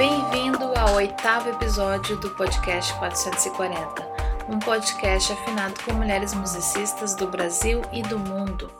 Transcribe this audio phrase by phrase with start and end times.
[0.00, 4.02] Bem-vindo ao oitavo episódio do podcast 440,
[4.48, 8.72] um podcast afinado com mulheres musicistas do Brasil e do mundo.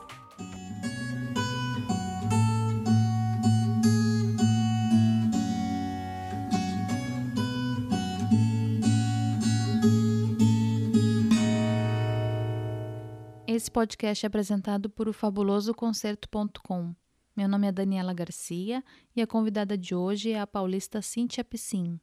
[13.47, 16.95] Esse podcast é apresentado por o fabuloso concerto.com.
[17.37, 18.83] Meu nome é Daniela Garcia
[19.15, 21.99] e a convidada de hoje é a paulista Cíntia Piscin,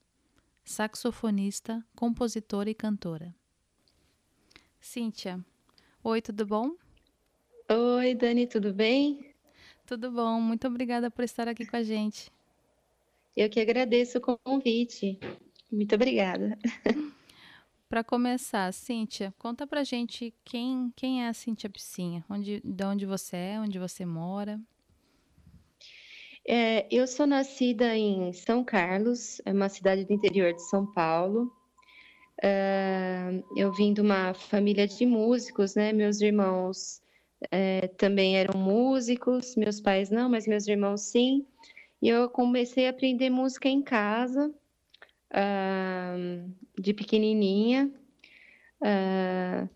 [0.63, 3.36] saxofonista, compositora e cantora.
[4.80, 5.44] Cíntia,
[6.02, 6.72] oi, tudo bom?
[7.70, 9.36] Oi, Dani, tudo bem?
[9.86, 12.31] Tudo bom, muito obrigada por estar aqui com a gente.
[13.36, 15.20] Eu que agradeço o convite.
[15.70, 16.58] Muito obrigada.
[17.89, 23.05] Para começar, Cíntia, conta pra gente quem, quem é a Cíntia Piscinha, onde, de onde
[23.05, 24.59] você é, onde você mora.
[26.50, 31.52] É, eu sou nascida em São Carlos, é uma cidade do interior de São Paulo.
[32.42, 35.92] É, eu vim de uma família de músicos, né?
[35.92, 37.02] Meus irmãos
[37.52, 41.45] é, também eram músicos, meus pais não, mas meus irmãos sim.
[42.02, 44.50] E eu comecei a aprender música em casa,
[45.34, 47.92] uh, de pequenininha.
[48.82, 49.70] Uh,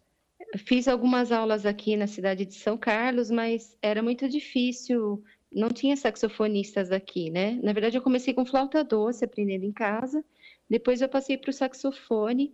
[0.57, 5.97] fiz algumas aulas aqui na cidade de São Carlos, mas era muito difícil, não tinha
[5.97, 7.59] saxofonistas aqui, né?
[7.61, 10.23] Na verdade, eu comecei com flauta doce, aprendendo em casa.
[10.69, 12.53] Depois eu passei para o saxofone,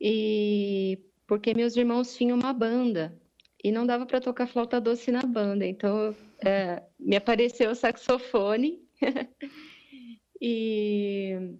[0.00, 3.18] e porque meus irmãos tinham uma banda
[3.62, 8.82] e não dava para tocar flauta doce na banda, então é, me apareceu o saxofone
[10.40, 11.56] e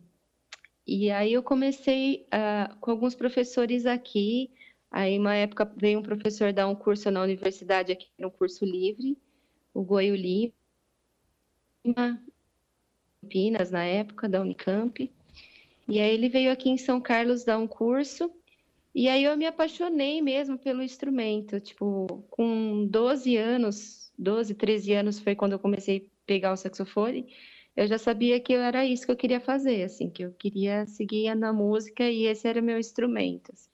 [0.87, 4.51] e aí eu comecei uh, com alguns professores aqui.
[4.91, 9.17] Aí, uma época, veio um professor dar um curso na universidade aqui, um curso livre,
[9.75, 10.53] o Goio Lima,
[13.21, 15.11] Campinas, na época, da Unicamp.
[15.87, 18.31] E aí ele veio aqui em São Carlos dar um curso.
[18.95, 21.61] E aí eu me apaixonei mesmo pelo instrumento.
[21.61, 27.27] Tipo, com 12 anos, 12, 13 anos foi quando eu comecei a pegar o saxofone
[27.77, 31.35] eu já sabia que era isso que eu queria fazer, assim, que eu queria seguir
[31.35, 33.51] na música e esse era meu instrumento.
[33.53, 33.69] Assim.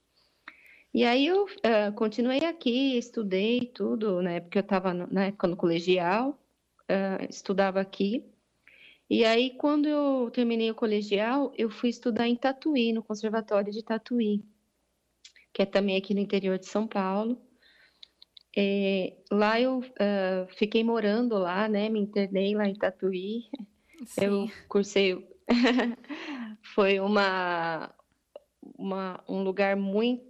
[0.93, 5.57] E aí eu uh, continuei aqui, estudei tudo, na época eu estava na época no
[5.57, 8.25] colegial, uh, estudava aqui.
[9.09, 13.85] E aí quando eu terminei o colegial, eu fui estudar em Tatuí, no Conservatório de
[13.85, 14.45] Tatuí,
[15.53, 17.41] que é também aqui no interior de São Paulo.
[18.57, 21.89] É, lá eu uh, fiquei morando lá, né?
[21.89, 23.45] Me internei lá em Tatuí.
[24.07, 24.25] Sim.
[24.25, 25.25] Eu cursei.
[26.75, 27.95] Foi uma,
[28.77, 30.30] uma, um lugar muito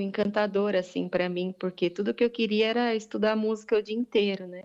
[0.00, 4.46] encantador, assim, para mim, porque tudo que eu queria era estudar música o dia inteiro,
[4.46, 4.64] né?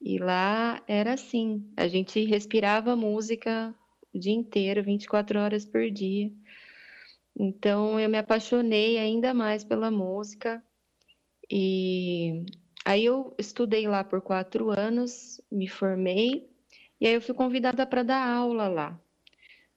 [0.00, 3.74] E lá era assim: a gente respirava música
[4.14, 6.32] o dia inteiro, 24 horas por dia.
[7.36, 10.62] Então eu me apaixonei ainda mais pela música
[11.50, 12.44] e
[12.84, 16.48] aí eu estudei lá por quatro anos, me formei
[17.00, 19.00] e aí eu fui convidada para dar aula lá.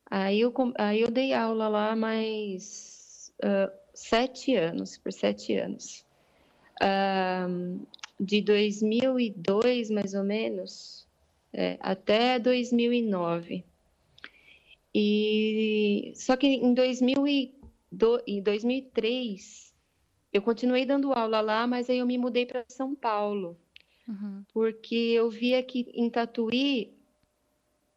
[0.10, 6.06] Aí eu, aí eu dei aula lá mais uh, sete anos, por sete anos.
[6.81, 7.86] Uh,
[8.20, 11.08] de 2002, mais ou menos,
[11.52, 13.64] é, até 2009.
[14.94, 19.74] E só que em, 2002, em 2003
[20.31, 23.58] eu continuei dando aula lá, mas aí eu me mudei para São Paulo,
[24.08, 24.44] uhum.
[24.52, 26.92] porque eu via que em Tatuí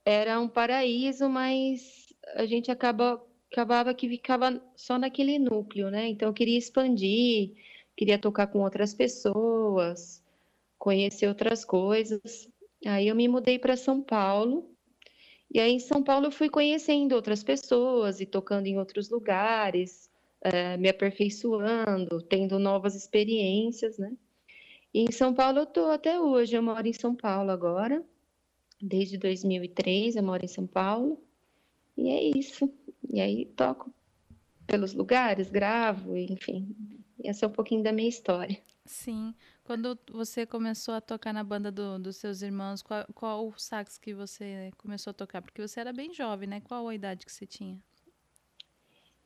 [0.04, 6.08] era um paraíso, mas a gente acaba, acabava que ficava só naquele núcleo, né?
[6.08, 7.52] Então eu queria expandir,
[7.96, 10.22] queria tocar com outras pessoas,
[10.78, 12.48] conhecer outras coisas.
[12.84, 14.70] Aí eu me mudei para São Paulo.
[15.52, 20.10] E aí em São Paulo eu fui conhecendo outras pessoas e tocando em outros lugares,
[20.42, 24.12] é, me aperfeiçoando, tendo novas experiências, né?
[24.92, 28.04] E em São Paulo eu estou até hoje, eu moro em São Paulo agora
[28.80, 31.22] desde 2003, eu moro em São Paulo.
[31.96, 32.72] E é isso.
[33.10, 33.92] E aí toco
[34.66, 36.74] pelos lugares, gravo, enfim.
[37.22, 38.60] Essa é um pouquinho da minha história.
[38.84, 39.34] Sim.
[39.64, 43.98] Quando você começou a tocar na banda do, dos seus irmãos, qual, qual o sax
[43.98, 45.42] que você começou a tocar?
[45.42, 46.60] Porque você era bem jovem, né?
[46.60, 47.78] Qual a idade que você tinha?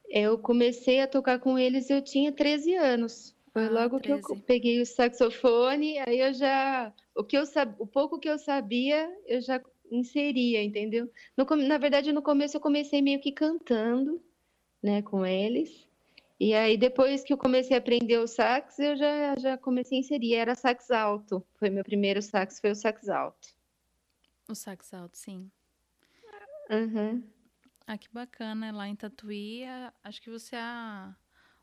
[0.08, 3.36] Eu comecei a tocar com eles, eu tinha 13 anos.
[3.52, 4.22] Foi ah, logo 13.
[4.22, 7.44] que eu peguei o saxofone, aí eu já o que eu
[7.78, 9.60] o pouco que eu sabia, eu já
[9.90, 11.10] inseria, entendeu?
[11.36, 14.22] No, na verdade, no começo eu comecei meio que cantando,
[14.82, 15.88] né, com eles.
[16.38, 20.00] E aí depois que eu comecei a aprender o sax, eu já já comecei a
[20.00, 21.44] inserir, era sax alto.
[21.58, 23.48] Foi meu primeiro sax, foi o sax alto.
[24.48, 25.50] O sax alto, sim.
[26.70, 27.22] Uhum.
[27.86, 28.70] Ah, que bacana.
[28.72, 29.64] Lá em Tatuí,
[30.02, 31.14] acho que você é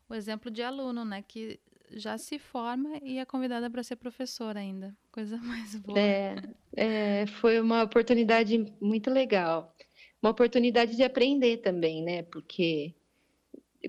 [0.08, 1.22] o exemplo de aluno, né?
[1.22, 1.58] Que
[1.92, 4.96] já se forma e é convidada para ser professora ainda.
[5.10, 5.98] Coisa mais boa.
[5.98, 6.36] É,
[6.76, 9.74] é, foi uma oportunidade muito legal.
[10.22, 12.22] Uma oportunidade de aprender também, né?
[12.22, 12.94] Porque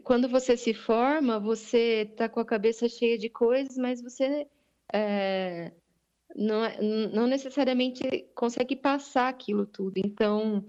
[0.03, 4.47] quando você se forma, você está com a cabeça cheia de coisas, mas você
[4.93, 5.71] é,
[6.35, 6.79] não, é,
[7.11, 9.97] não necessariamente consegue passar aquilo tudo.
[9.97, 10.63] Então,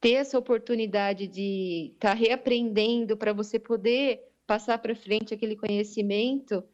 [0.00, 6.64] ter essa oportunidade de estar tá reaprendendo para você poder passar para frente aquele conhecimento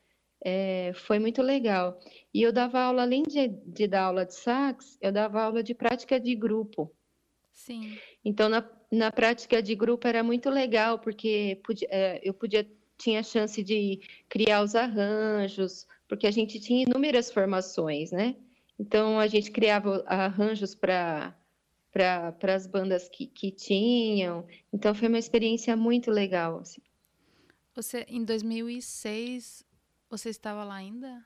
[0.42, 2.00] é, foi muito legal.
[2.32, 5.74] E eu dava aula, além de, de dar aula de sax, eu dava aula de
[5.74, 6.90] prática de grupo.
[7.52, 7.98] Sim.
[8.24, 13.22] Então, na, na prática de grupo era muito legal, porque podia, é, eu podia tinha
[13.22, 18.36] chance de criar os arranjos, porque a gente tinha inúmeras formações, né?
[18.78, 21.36] Então, a gente criava arranjos para
[21.92, 24.46] para as bandas que, que tinham.
[24.72, 26.58] Então, foi uma experiência muito legal.
[26.60, 26.85] Assim.
[27.76, 29.62] Você, em 2006,
[30.08, 31.22] você estava lá ainda?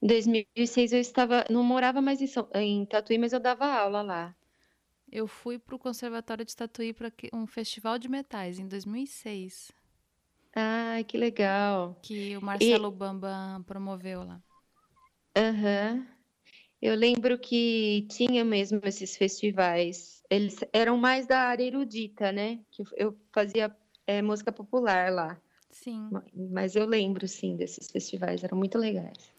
[0.00, 4.02] Em 2006 eu estava, não morava mais em, São, em Tatuí, mas eu dava aula
[4.02, 4.36] lá.
[5.10, 9.72] Eu fui para o Conservatório de Tatuí para um festival de metais em 2006.
[10.54, 11.98] Ah, que legal.
[12.02, 12.90] Que o Marcelo e...
[12.92, 14.40] Bambam promoveu lá.
[15.36, 15.94] Aham.
[15.96, 16.16] Uhum.
[16.80, 20.22] Eu lembro que tinha mesmo esses festivais.
[20.30, 22.60] Eles eram mais da área erudita, né?
[22.70, 23.74] Que eu fazia
[24.06, 25.40] é, música popular lá.
[25.70, 26.10] Sim.
[26.34, 28.42] Mas eu lembro, sim, desses festivais.
[28.42, 29.32] Eram muito legais.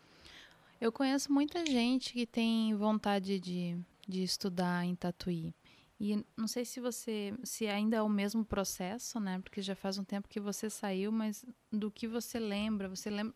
[0.79, 3.77] Eu conheço muita gente que tem vontade de,
[4.07, 5.55] de estudar em Tatuí.
[5.99, 9.39] E não sei se você, se ainda é o mesmo processo, né?
[9.39, 12.87] Porque já faz um tempo que você saiu, mas do que você lembra?
[12.87, 13.33] Você lembra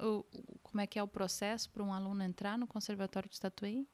[0.62, 3.88] como é que é o processo para um aluno entrar no Conservatório de Tatuí?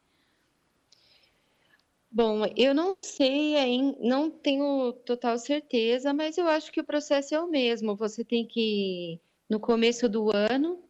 [2.11, 3.55] Bom, eu não sei,
[3.99, 7.95] não tenho total certeza, mas eu acho que o processo é o mesmo.
[7.95, 9.19] Você tem que,
[9.49, 10.81] no começo do ano,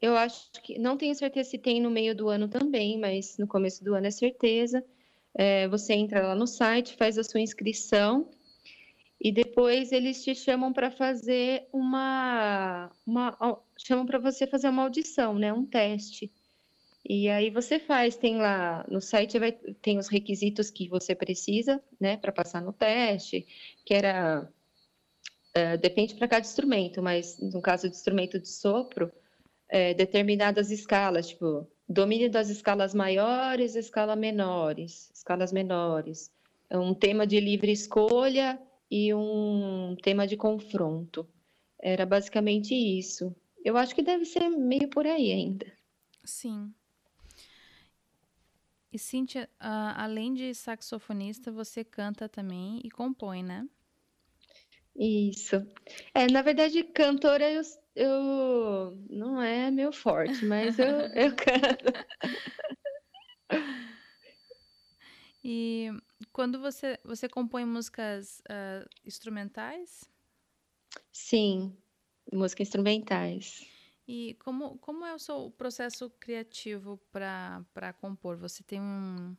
[0.00, 3.46] eu acho que, não tenho certeza se tem no meio do ano também, mas no
[3.48, 4.84] começo do ano é certeza
[5.34, 8.30] é, você entra lá no site, faz a sua inscrição
[9.20, 13.36] e depois eles te chamam para fazer uma, uma
[13.78, 16.32] chamam para você fazer uma audição, né, um teste.
[17.06, 21.82] E aí você faz, tem lá no site vai, tem os requisitos que você precisa,
[22.00, 23.46] né, para passar no teste,
[23.84, 24.48] que era
[25.54, 29.12] é, depende para cada instrumento, mas no caso de instrumento de sopro,
[29.68, 36.32] é, determinadas escalas, tipo domínio das escalas maiores, escala menores, escalas menores,
[36.70, 38.58] é um tema de livre escolha
[38.90, 41.28] e um tema de confronto.
[41.78, 43.34] Era basicamente isso.
[43.64, 45.66] Eu acho que deve ser meio por aí ainda.
[46.24, 46.72] Sim.
[48.94, 53.68] E Cíntia, uh, além de saxofonista, você canta também e compõe, né?
[54.94, 55.56] Isso.
[56.14, 57.62] É, na verdade, cantora eu,
[57.96, 61.92] eu não é meu forte, mas eu, eu canto.
[65.42, 65.90] E
[66.32, 70.08] quando você, você compõe músicas uh, instrumentais?
[71.12, 71.76] Sim,
[72.32, 73.73] músicas instrumentais.
[74.06, 78.36] E como, como é o seu processo criativo para compor?
[78.36, 79.34] Você tem um,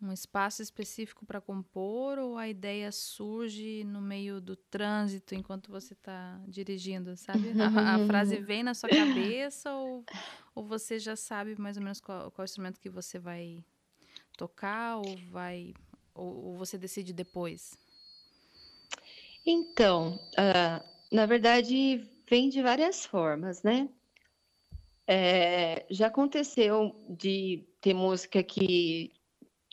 [0.00, 5.92] um espaço específico para compor ou a ideia surge no meio do trânsito enquanto você
[5.92, 7.52] está dirigindo, sabe?
[7.60, 10.04] A, a, frase vem na sua cabeça ou,
[10.54, 13.62] ou você já sabe mais ou menos qual, qual instrumento que você vai
[14.36, 15.74] tocar ou vai
[16.14, 17.78] ou, ou você decide depois?
[19.44, 23.90] Então, uh, na verdade vem de várias formas, né?
[25.06, 29.12] É, já aconteceu de ter música que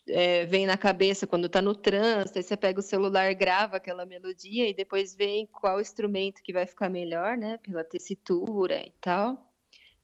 [0.06, 4.06] é, vem na cabeça quando está no trânsito, aí você pega o celular, grava aquela
[4.06, 7.58] melodia e depois vem qual instrumento que vai ficar melhor, né?
[7.60, 9.50] Pela tessitura e tal.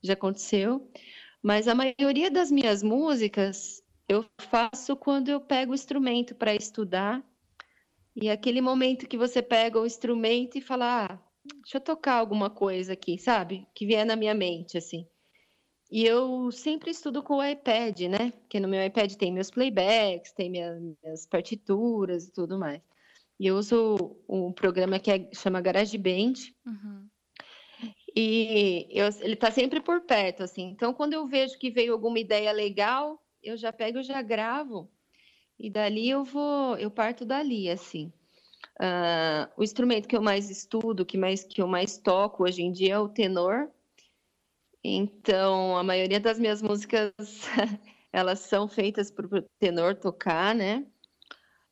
[0.01, 0.89] Já aconteceu.
[1.43, 7.21] Mas a maioria das minhas músicas eu faço quando eu pego o instrumento para estudar.
[8.15, 11.24] E aquele momento que você pega o instrumento e fala, ah,
[11.61, 13.67] deixa eu tocar alguma coisa aqui, sabe?
[13.73, 15.07] Que vier na minha mente, assim.
[15.91, 18.31] E eu sempre estudo com o iPad, né?
[18.31, 22.81] Porque no meu iPad tem meus playbacks, tem minhas, minhas partituras e tudo mais.
[23.39, 26.33] E eu uso um programa que é, chama GarageBand.
[26.65, 27.07] Uhum.
[28.15, 30.69] E eu, ele está sempre por perto, assim.
[30.69, 34.89] Então, quando eu vejo que veio alguma ideia legal, eu já pego, já gravo.
[35.59, 38.11] E dali eu vou, eu parto dali, assim.
[38.79, 42.71] Uh, o instrumento que eu mais estudo, que mais que eu mais toco hoje em
[42.71, 43.69] dia é o tenor.
[44.83, 47.13] Então, a maioria das minhas músicas,
[48.11, 50.85] elas são feitas para o tenor tocar, né?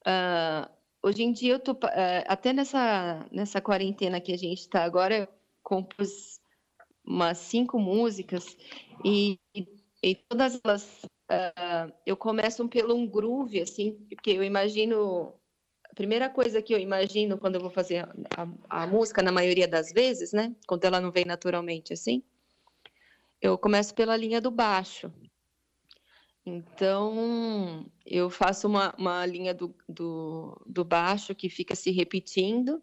[0.08, 0.70] Uh,
[1.02, 5.16] hoje em dia eu tô uh, até nessa nessa quarentena que a gente está agora,
[5.20, 5.28] eu
[5.62, 6.42] compus
[7.06, 8.58] umas cinco músicas
[9.04, 9.40] e,
[10.02, 15.34] e todas elas uh, eu começo pelo um groove assim, porque eu imagino
[15.94, 18.08] primeira coisa que eu imagino quando eu vou fazer
[18.38, 22.24] a, a música na maioria das vezes, né, quando ela não vem naturalmente assim,
[23.42, 25.12] eu começo pela linha do baixo.
[26.46, 32.82] Então, eu faço uma, uma linha do, do, do baixo que fica se repetindo,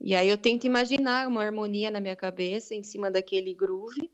[0.00, 4.10] e aí eu tento imaginar uma harmonia na minha cabeça em cima daquele groove,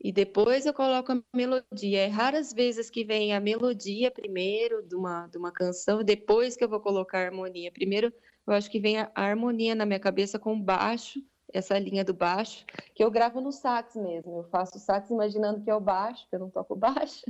[0.00, 2.00] e depois eu coloco a melodia.
[2.02, 6.62] É raras vezes que vem a melodia primeiro de uma, de uma canção, depois que
[6.62, 7.72] eu vou colocar a harmonia.
[7.72, 8.12] Primeiro,
[8.46, 11.20] eu acho que vem a, harmonia na minha cabeça com baixo,
[11.52, 14.38] essa linha do baixo, que eu gravo no sax mesmo.
[14.38, 17.24] Eu faço sax imaginando que é o baixo, que eu não toco baixo.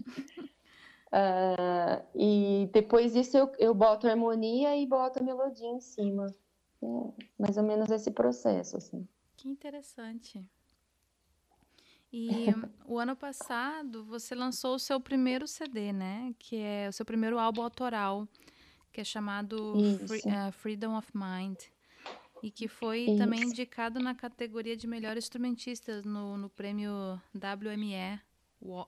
[1.08, 6.26] uh, e depois disso eu, eu boto a harmonia e boto a melodia em cima.
[6.82, 6.86] É
[7.38, 9.06] mais ou menos esse processo, assim.
[9.36, 10.44] Que interessante.
[12.12, 12.46] E
[12.86, 16.34] o ano passado você lançou o seu primeiro CD, né?
[16.38, 18.28] Que é o seu primeiro álbum autoral,
[18.92, 19.74] que é chamado
[20.06, 21.58] Free, uh, Freedom of Mind
[22.42, 23.18] e que foi Isso.
[23.18, 28.20] também indicado na categoria de melhor instrumentista no, no prêmio WME
[28.62, 28.86] uh,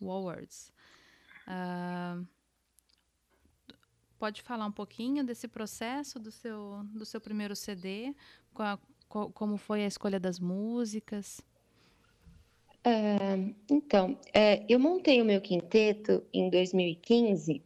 [0.00, 0.72] Awards.
[1.46, 2.26] Uh,
[4.18, 8.14] pode falar um pouquinho desse processo do seu, do seu primeiro CD?
[8.52, 8.78] Qual,
[9.08, 11.40] qual, como foi a escolha das músicas?
[12.86, 17.62] Uh, então, é, eu montei o meu quinteto em 2015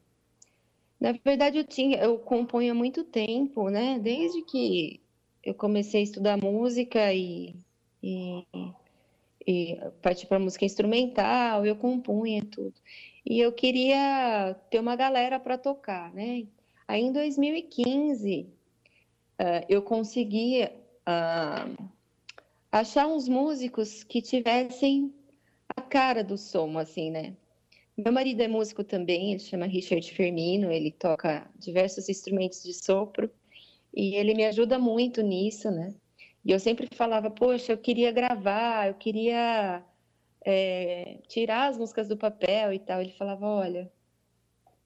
[1.02, 3.99] na verdade, eu tinha, eu componho há muito tempo, né?
[3.99, 5.00] Desde que
[5.42, 7.57] eu comecei a estudar música e,
[8.00, 8.47] e,
[9.45, 12.73] e parti para música instrumental, eu compunha tudo.
[13.26, 16.47] E eu queria ter uma galera para tocar, né?
[16.87, 18.47] Aí em 2015
[19.40, 21.88] uh, eu consegui uh,
[22.73, 25.14] achar uns músicos que tivessem
[25.76, 27.37] a cara do som, assim, né?
[27.97, 33.31] Meu marido é músico também, ele chama Richard Firmino, ele toca diversos instrumentos de sopro
[33.95, 35.95] e ele me ajuda muito nisso, né?
[36.43, 39.85] E eu sempre falava, poxa, eu queria gravar, eu queria
[40.45, 43.00] é, tirar as músicas do papel e tal.
[43.00, 43.93] Ele falava, olha,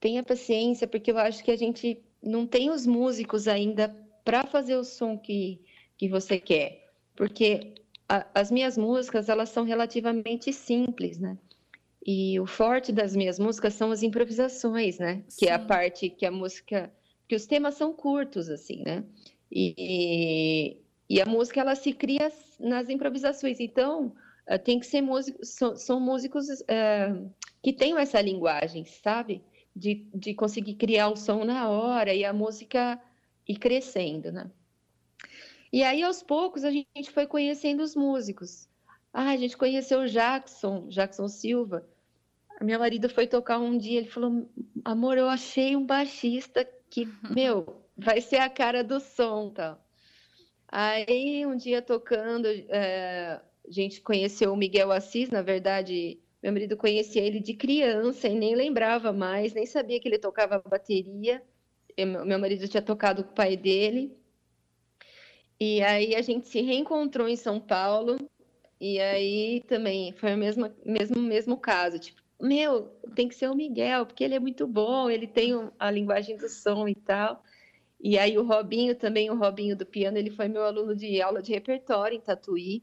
[0.00, 3.88] tenha paciência, porque eu acho que a gente não tem os músicos ainda
[4.25, 5.64] para fazer o som que,
[5.97, 6.86] que você quer.
[7.17, 7.75] Porque
[8.09, 11.37] a, as minhas músicas, elas são relativamente simples, né?
[12.07, 15.25] E o forte das minhas músicas são as improvisações, né?
[15.29, 15.39] Sim.
[15.39, 16.93] Que é a parte que a música.
[17.27, 19.03] que os temas são curtos, assim, né?
[19.51, 20.77] E,
[21.09, 22.31] e a música, ela se cria
[22.61, 23.59] nas improvisações.
[23.59, 24.13] Então,
[24.49, 25.49] uh, tem que ser músicos.
[25.49, 27.31] São, são músicos uh,
[27.63, 29.43] que tenham essa linguagem, sabe?
[29.75, 33.01] De, de conseguir criar o som na hora e a música
[33.49, 34.51] ir crescendo, né?
[35.76, 38.66] E aí, aos poucos, a gente foi conhecendo os músicos.
[39.12, 41.87] Ah, a gente conheceu o Jackson, Jackson Silva,
[42.62, 44.49] meu marido foi tocar um dia, ele falou:
[44.83, 49.78] Amor, eu achei um baixista que, meu, vai ser a cara do som tal.
[50.66, 56.75] Aí, um dia tocando, é, a gente conheceu o Miguel Assis, na verdade, meu marido
[56.78, 61.42] conhecia ele de criança e nem lembrava mais, nem sabia que ele tocava bateria.
[61.99, 64.16] meu marido tinha tocado com o pai dele.
[65.59, 68.19] E aí a gente se reencontrou em São Paulo.
[68.81, 71.99] E aí também foi o mesmo, mesmo, mesmo caso.
[71.99, 75.91] Tipo, meu, tem que ser o Miguel, porque ele é muito bom, ele tem a
[75.91, 77.43] linguagem do som e tal.
[78.01, 81.43] E aí o Robinho também, o Robinho do piano, ele foi meu aluno de aula
[81.43, 82.83] de repertório em Tatuí.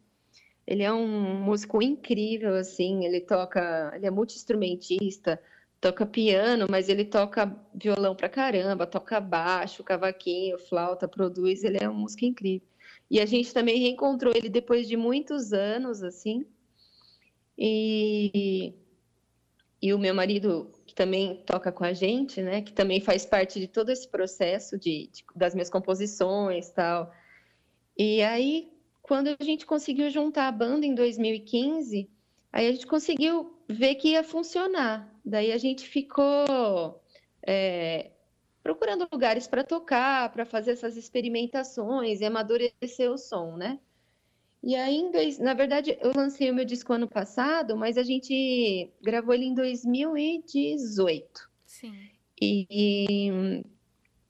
[0.65, 5.39] Ele é um músico incrível, assim, ele toca, ele é multi-instrumentista,
[5.83, 11.89] toca piano, mas ele toca violão pra caramba, toca baixo, cavaquinho, flauta, produz, ele é
[11.89, 12.65] um músico incrível.
[13.11, 16.45] E a gente também reencontrou ele depois de muitos anos, assim,
[17.57, 18.73] e
[19.81, 23.59] e o meu marido, que também toca com a gente, né, que também faz parte
[23.59, 27.13] de todo esse processo de, de, das minhas composições tal.
[27.97, 28.71] E aí,
[29.01, 32.09] quando a gente conseguiu juntar a banda em 2015,
[32.53, 35.12] aí a gente conseguiu ver que ia funcionar.
[35.23, 37.01] Daí a gente ficou
[37.45, 38.11] é,
[38.61, 43.79] procurando lugares para tocar, para fazer essas experimentações e amadurecer o som, né?
[44.61, 48.89] E aí, dois, na verdade, eu lancei o meu disco ano passado, mas a gente
[49.01, 51.49] gravou ele em 2018.
[51.65, 51.93] Sim.
[52.41, 53.63] E, e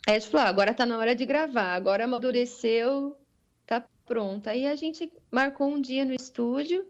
[0.07, 3.15] aí a gente falou, ah, agora tá na hora de gravar, agora amadureceu,
[3.67, 4.47] tá pronto.
[4.47, 6.83] Aí a gente marcou um dia no estúdio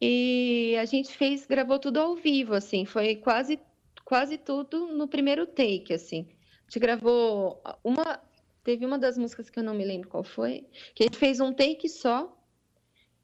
[0.00, 3.58] e a gente fez, gravou tudo ao vivo, assim, foi quase,
[4.04, 6.28] quase tudo no primeiro take, assim.
[6.64, 8.20] gente gravou uma.
[8.62, 11.40] Teve uma das músicas que eu não me lembro qual foi, que a gente fez
[11.40, 12.34] um take só.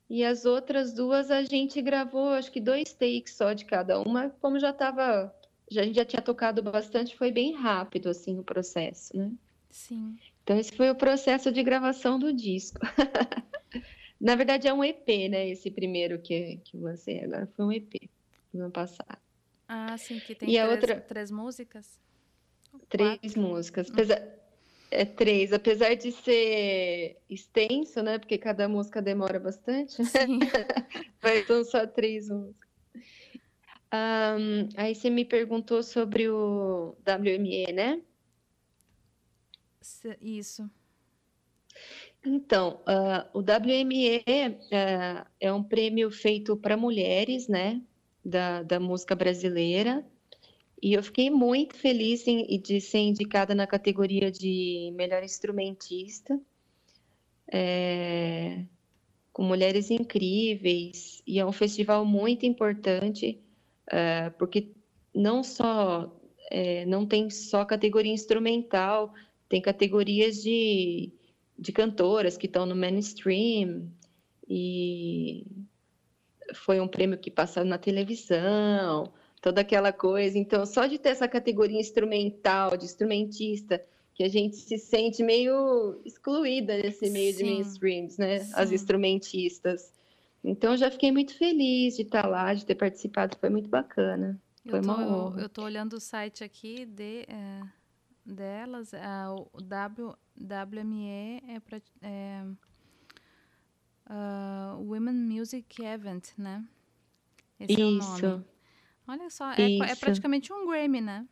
[0.09, 4.31] E as outras duas a gente gravou, acho que dois takes só de cada uma,
[4.40, 5.35] como já estava.
[5.71, 9.33] Já, a gente já tinha tocado bastante, foi bem rápido assim o processo, né?
[9.71, 10.16] Sim.
[10.43, 12.78] Então, esse foi o processo de gravação do disco.
[14.25, 15.50] Na verdade, é um EP, né?
[15.50, 18.09] Esse primeiro que, que lancei agora foi um EP
[18.54, 19.19] no ano passado.
[19.69, 21.00] Ah, sim, que tem e três, outra...
[21.02, 22.00] três músicas?
[22.88, 23.40] Três Quatro.
[23.43, 23.90] músicas.
[23.90, 24.23] Apesar...
[24.90, 28.19] É três, apesar de ser extenso, né?
[28.19, 30.02] Porque cada música demora bastante.
[30.02, 30.38] Sim.
[31.43, 32.71] então só três músicas.
[33.93, 38.00] Um, aí você me perguntou sobre o WME, né?
[40.21, 40.71] Isso.
[42.25, 47.83] Então, uh, o WME uh, é um prêmio feito para mulheres, né,
[48.25, 50.04] da, da música brasileira.
[50.83, 56.40] E eu fiquei muito feliz em, de ser indicada na categoria de melhor instrumentista,
[57.52, 58.64] é,
[59.33, 61.23] com mulheres incríveis.
[61.26, 63.40] E é um festival muito importante,
[63.88, 64.73] uh, porque
[65.14, 66.11] não só
[66.50, 69.12] é, não tem só categoria instrumental,
[69.49, 71.12] tem categorias de,
[71.58, 73.88] de cantoras que estão no mainstream
[74.49, 75.46] e
[76.54, 80.38] foi um prêmio que passaram na televisão, toda aquela coisa.
[80.38, 83.82] Então, só de ter essa categoria instrumental, de instrumentista,
[84.14, 87.38] que a gente se sente meio excluída nesse meio Sim.
[87.38, 88.40] de mainstreams, né?
[88.40, 88.52] Sim.
[88.54, 89.92] As instrumentistas.
[90.42, 94.40] Então, já fiquei muito feliz de estar lá, de ter participado, foi muito bacana.
[94.68, 95.40] Foi eu tô, uma honra.
[95.40, 97.23] Eu estou olhando o site aqui de.
[97.28, 97.84] É
[98.25, 98.93] delas,
[99.52, 102.45] o w, WME é, pra, é
[104.11, 106.64] uh, Women Music Event, né?
[107.59, 108.26] Esse Isso.
[108.26, 108.54] É
[109.07, 111.26] Olha só, é, é, praticamente um Grammy, né?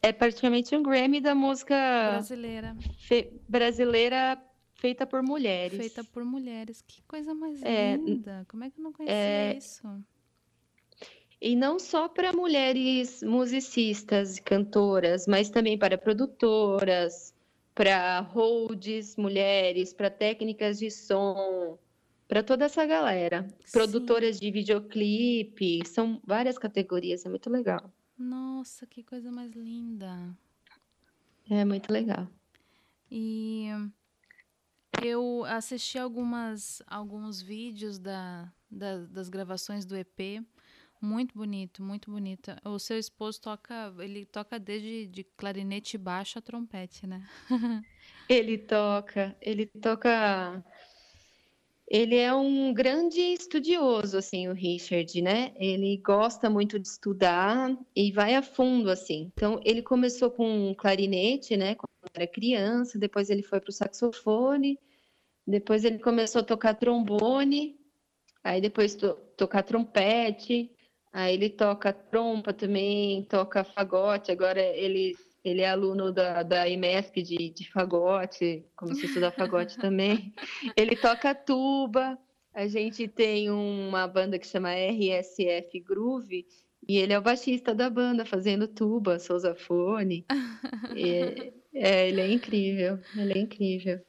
[0.00, 1.74] É praticamente um Grammy da música
[2.12, 2.76] brasileira.
[2.98, 4.40] Fe, brasileira
[4.74, 5.78] feita por mulheres.
[5.78, 6.82] Feita por mulheres.
[6.86, 8.44] Que coisa mais é, linda.
[8.48, 9.82] Como é que eu não conhecia é, isso?
[11.44, 17.34] E não só para mulheres musicistas, cantoras, mas também para produtoras,
[17.74, 21.78] para holds, mulheres, para técnicas de som,
[22.26, 23.46] para toda essa galera.
[23.62, 23.72] Sim.
[23.72, 27.92] Produtoras de videoclipe, são várias categorias, é muito legal.
[28.16, 30.34] Nossa, que coisa mais linda.
[31.50, 32.26] É muito legal.
[33.10, 33.66] E
[35.02, 40.42] eu assisti algumas, alguns vídeos da, da, das gravações do EP
[41.04, 42.50] muito bonito, muito bonito.
[42.64, 47.24] O seu esposo toca, ele toca desde de clarinete baixo a trompete, né?
[48.28, 50.64] ele toca, ele toca.
[51.86, 55.52] Ele é um grande estudioso, assim, o Richard, né?
[55.56, 59.30] Ele gosta muito de estudar e vai a fundo, assim.
[59.36, 61.74] Então, ele começou com clarinete, né?
[61.74, 64.78] Quando era criança, depois ele foi para o saxofone,
[65.46, 67.78] depois ele começou a tocar trombone,
[68.42, 70.73] aí depois to tocar trompete,
[71.14, 74.32] Aí ele toca trompa também, toca fagote.
[74.32, 79.76] Agora ele, ele é aluno da, da IMESC de, de fagote, começou a estudar fagote
[79.78, 80.34] também.
[80.76, 82.18] Ele toca tuba.
[82.52, 86.44] A gente tem uma banda que chama RSF Groove,
[86.86, 90.26] e ele é o baixista da banda, fazendo tuba, sousafone.
[90.96, 94.00] e, é, ele é incrível, ele é incrível.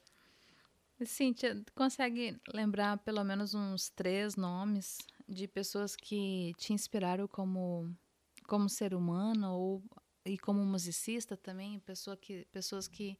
[1.03, 7.95] Cíntia, consegue lembrar pelo menos uns três nomes de pessoas que te inspiraram como,
[8.47, 9.83] como ser humano ou,
[10.25, 11.79] e como musicista também?
[11.79, 13.17] Pessoa que, pessoas que,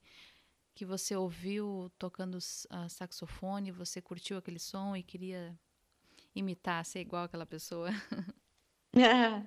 [0.74, 5.58] que você ouviu tocando uh, saxofone, você curtiu aquele som e queria
[6.36, 7.90] imitar, ser igual aquela pessoa?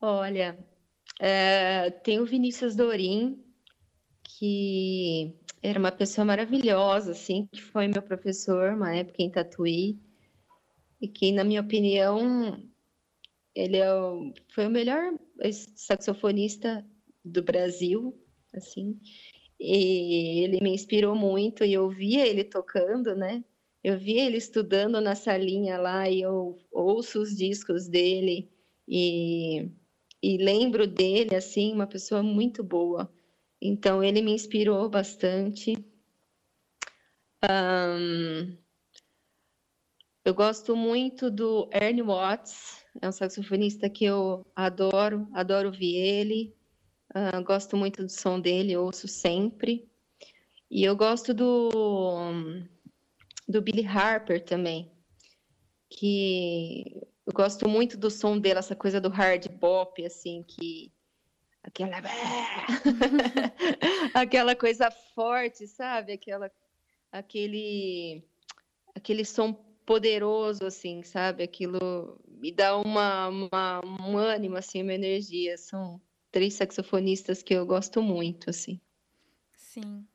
[0.00, 0.58] Olha,
[1.20, 3.44] é, tem o Vinícius Dorim,
[4.22, 10.00] que era uma pessoa maravilhosa, assim, que foi meu professor uma época em Tatuí
[11.02, 12.62] e que, na minha opinião,
[13.52, 15.12] ele é o, foi o melhor
[15.74, 16.86] saxofonista
[17.24, 18.16] do Brasil,
[18.54, 19.00] assim,
[19.58, 23.44] e ele me inspirou muito e eu via ele tocando, né?
[23.82, 28.48] Eu via ele estudando na salinha lá e eu ouço os discos dele
[28.86, 29.68] e,
[30.22, 33.12] e lembro dele, assim, uma pessoa muito boa.
[33.60, 35.74] Então, ele me inspirou bastante.
[37.44, 38.56] Um,
[40.24, 46.54] eu gosto muito do Ernie Watts, é um saxofonista que eu adoro, adoro ouvir ele.
[47.14, 49.88] Uh, gosto muito do som dele, ouço sempre.
[50.70, 52.40] E eu gosto do,
[53.48, 54.90] do Billy Harper também,
[55.90, 60.92] que eu gosto muito do som dele, essa coisa do hard bop, assim, que
[61.62, 61.98] aquela
[64.14, 66.12] aquela coisa forte, sabe?
[66.12, 66.50] Aquela
[67.10, 68.24] aquele
[68.94, 71.42] aquele som poderoso assim, sabe?
[71.42, 75.56] Aquilo me dá uma, uma um ânimo assim, uma energia.
[75.58, 78.80] São três saxofonistas que eu gosto muito assim.
[79.54, 80.06] Sim.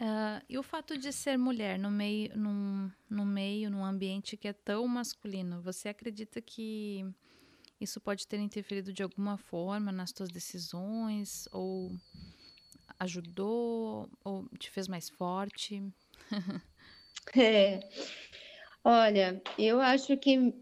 [0.00, 4.48] Uh, e o fato de ser mulher no meio, num, no meio, num ambiente que
[4.48, 7.04] é tão masculino, você acredita que
[7.80, 11.92] isso pode ter interferido de alguma forma nas suas decisões ou
[12.98, 15.82] ajudou ou te fez mais forte?
[17.36, 17.80] é.
[18.84, 20.54] Olha, eu acho que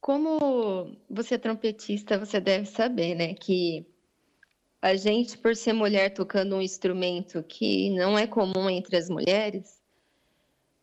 [0.00, 3.86] como você é trompetista, você deve saber, né, que
[4.82, 9.82] a gente, por ser mulher tocando um instrumento que não é comum entre as mulheres,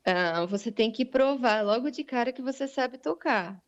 [0.08, 3.62] uh, você tem que provar logo de cara que você sabe tocar.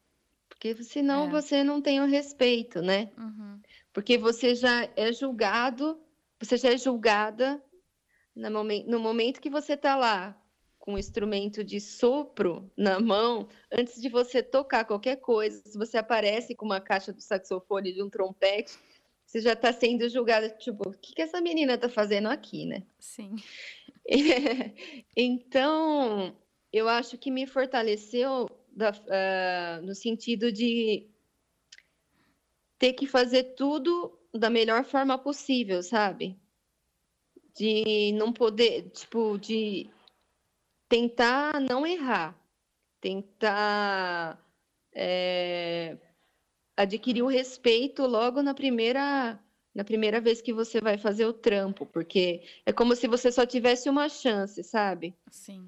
[0.49, 1.29] Porque senão é.
[1.29, 3.11] você não tem o respeito, né?
[3.15, 3.59] Uhum.
[3.93, 6.01] Porque você já é julgado,
[6.39, 7.63] você já é julgada
[8.35, 10.35] no momento, no momento que você está lá
[10.83, 15.97] com um instrumento de sopro na mão, antes de você tocar qualquer coisa, se você
[15.97, 18.77] aparece com uma caixa do saxofone de um trompete,
[19.25, 22.83] você já está sendo julgada, tipo, o que, que essa menina está fazendo aqui, né?
[22.99, 23.37] Sim.
[25.15, 26.35] então,
[26.73, 31.07] eu acho que me fortaleceu da, uh, no sentido de
[32.77, 36.37] ter que fazer tudo da melhor forma possível, sabe?
[37.55, 39.89] De não poder, tipo, de
[40.93, 42.37] tentar não errar,
[43.01, 44.39] tentar
[44.93, 45.97] é,
[46.77, 49.39] adquirir o respeito logo na primeira
[49.73, 53.43] na primeira vez que você vai fazer o trampo, porque é como se você só
[53.43, 55.15] tivesse uma chance, sabe?
[55.31, 55.67] Sim.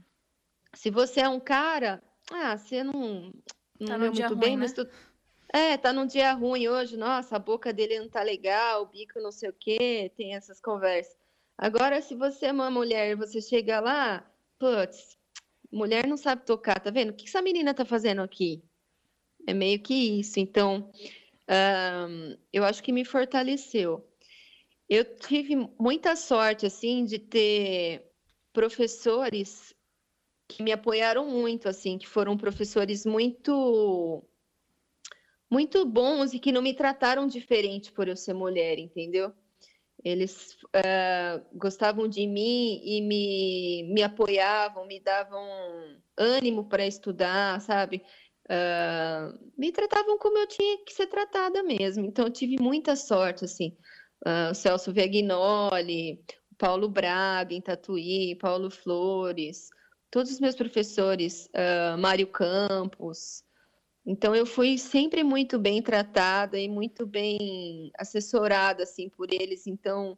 [0.75, 3.33] Se você é um cara ah, você não,
[3.79, 4.57] não tá muito ruim, bem, né?
[4.57, 4.87] mas tu...
[5.51, 9.19] É, tá num dia ruim hoje, nossa, a boca dele não tá legal, o bico
[9.19, 11.17] não sei o quê, tem essas conversas.
[11.57, 14.23] Agora, se você é uma mulher e você chega lá,
[14.59, 15.17] putz,
[15.71, 17.09] mulher não sabe tocar, tá vendo?
[17.09, 18.63] O que essa menina tá fazendo aqui?
[19.47, 20.39] É meio que isso.
[20.39, 20.91] Então,
[21.49, 24.07] um, eu acho que me fortaleceu.
[24.89, 28.11] Eu tive muita sorte, assim, de ter
[28.53, 29.75] professores
[30.47, 34.23] que me apoiaram muito, assim, que foram professores muito
[35.49, 39.33] muito bons e que não me trataram diferente por eu ser mulher, entendeu?
[40.05, 45.43] Eles uh, gostavam de mim e me, me apoiavam, me davam
[46.15, 48.03] ânimo para estudar, sabe?
[48.45, 52.05] Uh, me tratavam como eu tinha que ser tratada mesmo.
[52.05, 53.75] Então, eu tive muita sorte, assim.
[54.23, 59.71] Uh, o Celso Viagnoli, o Paulo Braga, em Tatuí, Paulo Flores,
[60.11, 63.43] todos os meus professores, uh, Mário Campos.
[64.05, 69.65] Então eu fui sempre muito bem tratada e muito bem assessorada assim por eles.
[69.67, 70.17] Então,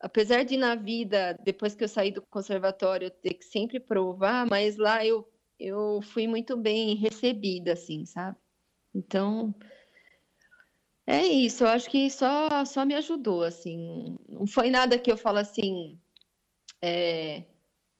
[0.00, 4.46] apesar de na vida, depois que eu saí do conservatório, eu ter que sempre provar,
[4.50, 8.36] mas lá eu eu fui muito bem recebida assim, sabe?
[8.94, 9.54] Então,
[11.06, 14.16] é isso, eu acho que só, só me ajudou, assim.
[14.28, 15.98] Não foi nada que eu falo assim,
[16.82, 17.44] é,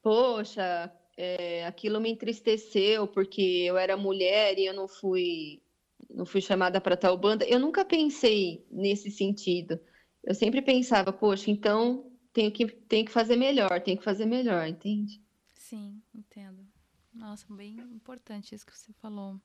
[0.03, 5.63] poxa, é, aquilo me entristeceu porque eu era mulher e eu não fui
[6.11, 7.45] não fui chamada para tal banda.
[7.45, 9.81] Eu nunca pensei nesse sentido.
[10.23, 14.67] Eu sempre pensava, poxa, então tenho que tenho que fazer melhor, tenho que fazer melhor,
[14.67, 15.21] entende?
[15.55, 16.67] Sim, entendo.
[17.13, 19.41] Nossa, bem importante isso que você falou.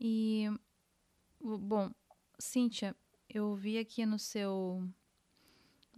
[0.00, 0.46] E
[1.40, 1.90] bom,
[2.38, 2.94] Cíntia,
[3.28, 4.88] eu vi aqui no seu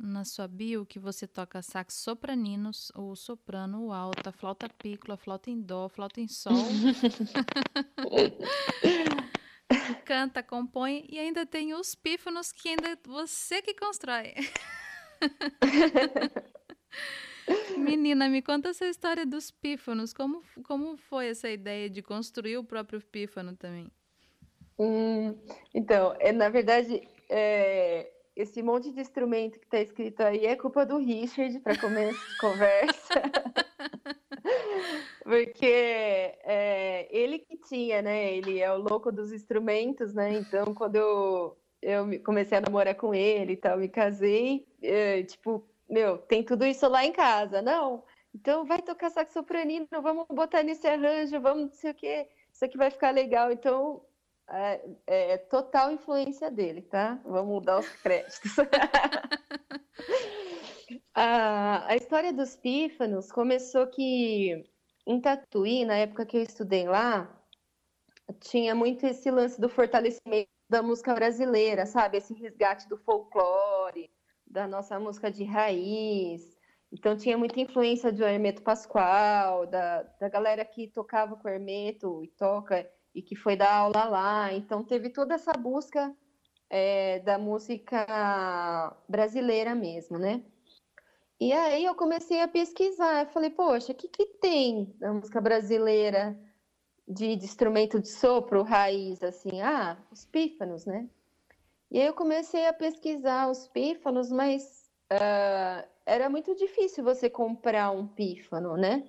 [0.03, 5.61] na sua bio que você toca sax sopraninos, ou soprano, alta, flauta pícola, flauta em
[5.61, 6.53] dó, flauta em sol.
[10.05, 14.35] Canta, compõe e ainda tem os pífanos que ainda você que constrói.
[17.77, 20.13] Menina, me conta essa história dos pífanos.
[20.13, 23.91] Como, como foi essa ideia de construir o próprio pífano também?
[24.79, 25.37] Hum,
[25.75, 30.87] então, é, na verdade, é, esse monte de instrumento que está escrito aí é culpa
[30.87, 33.23] do Richard para começo de conversa.
[35.25, 38.35] Porque é, ele que tinha, né?
[38.35, 40.33] Ele é o louco dos instrumentos, né?
[40.35, 45.65] Então, quando eu, eu comecei a namorar com ele e tal, me casei, é, tipo,
[45.89, 47.61] meu, tem tudo isso lá em casa.
[47.61, 48.03] Não,
[48.35, 52.65] então vai tocar sax sopranino, vamos botar nesse arranjo, vamos não sei o quê, isso
[52.65, 53.53] aqui vai ficar legal.
[53.53, 54.03] Então,
[54.53, 57.21] é, é, total influência dele, tá?
[57.25, 58.57] Vamos dar os créditos.
[61.15, 64.65] a, a história dos pífanos começou que
[65.07, 67.41] em Tatuí, na época que eu estudei lá,
[68.41, 72.19] tinha muito esse lance do fortalecimento da música brasileira, sabe?
[72.19, 74.11] Esse resgate do folclore,
[74.47, 76.59] da nossa música de raiz.
[76.93, 82.25] Então tinha muita influência do Hermeto Pascoal, da, da galera que tocava com o Hermeto
[82.25, 84.53] e toca e que foi dar aula lá.
[84.53, 86.15] Então teve toda essa busca
[86.69, 90.43] é, da música brasileira mesmo, né?
[91.41, 95.41] E aí eu comecei a pesquisar, eu falei, poxa, o que, que tem na música
[95.41, 96.39] brasileira
[97.09, 99.61] de, de, instrumento de sopro, raiz, assim?
[99.63, 101.09] Ah, os pífanos, né?
[101.91, 107.91] E aí eu comecei a pesquisar os pífanos, mas uh, era muito difícil você comprar
[107.91, 109.09] um pífano, né?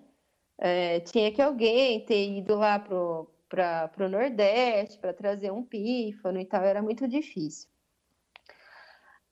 [0.58, 6.40] É, tinha que alguém ter ido lá pro para o Nordeste para trazer um pífano
[6.40, 7.70] e tal, era muito difícil.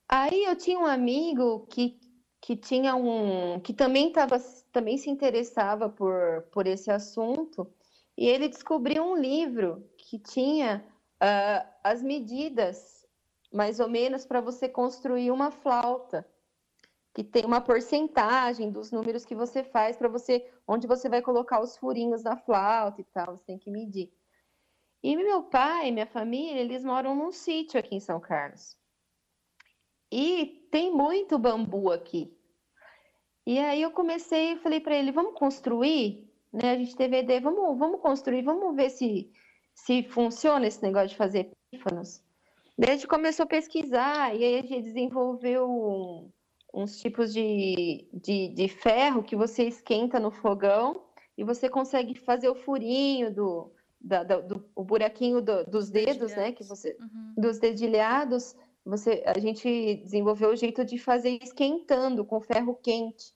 [0.08, 1.98] Aí eu tinha um amigo que
[2.42, 4.40] que tinha um que também tava,
[4.72, 7.70] também se interessava por, por esse assunto
[8.18, 10.86] e ele descobriu um livro que tinha
[11.22, 13.06] uh, as medidas
[13.52, 16.26] mais ou menos para você construir uma flauta
[17.14, 21.62] que tem uma porcentagem dos números que você faz para você onde você vai colocar
[21.62, 24.12] os furinhos da flauta e tal você tem que medir
[25.04, 28.80] e meu pai minha família eles moram num sítio aqui em São Carlos
[30.12, 32.36] e tem muito bambu aqui.
[33.46, 36.72] E aí eu comecei, falei para ele, vamos construir, né?
[36.72, 39.32] A gente teve a ideia, vamos, vamos construir, vamos ver se
[39.74, 42.22] se funciona esse negócio de fazer pífanos.
[42.78, 46.30] Daí a gente começou a pesquisar e aí a gente desenvolveu um,
[46.74, 51.02] uns tipos de, de, de, ferro que você esquenta no fogão
[51.38, 56.52] e você consegue fazer o furinho do, da, do o buraquinho do, dos dedos, né?
[56.52, 57.34] Que você, uhum.
[57.38, 58.56] dos dedilhados
[58.86, 63.34] você, a gente desenvolveu o jeito de fazer esquentando com ferro quente.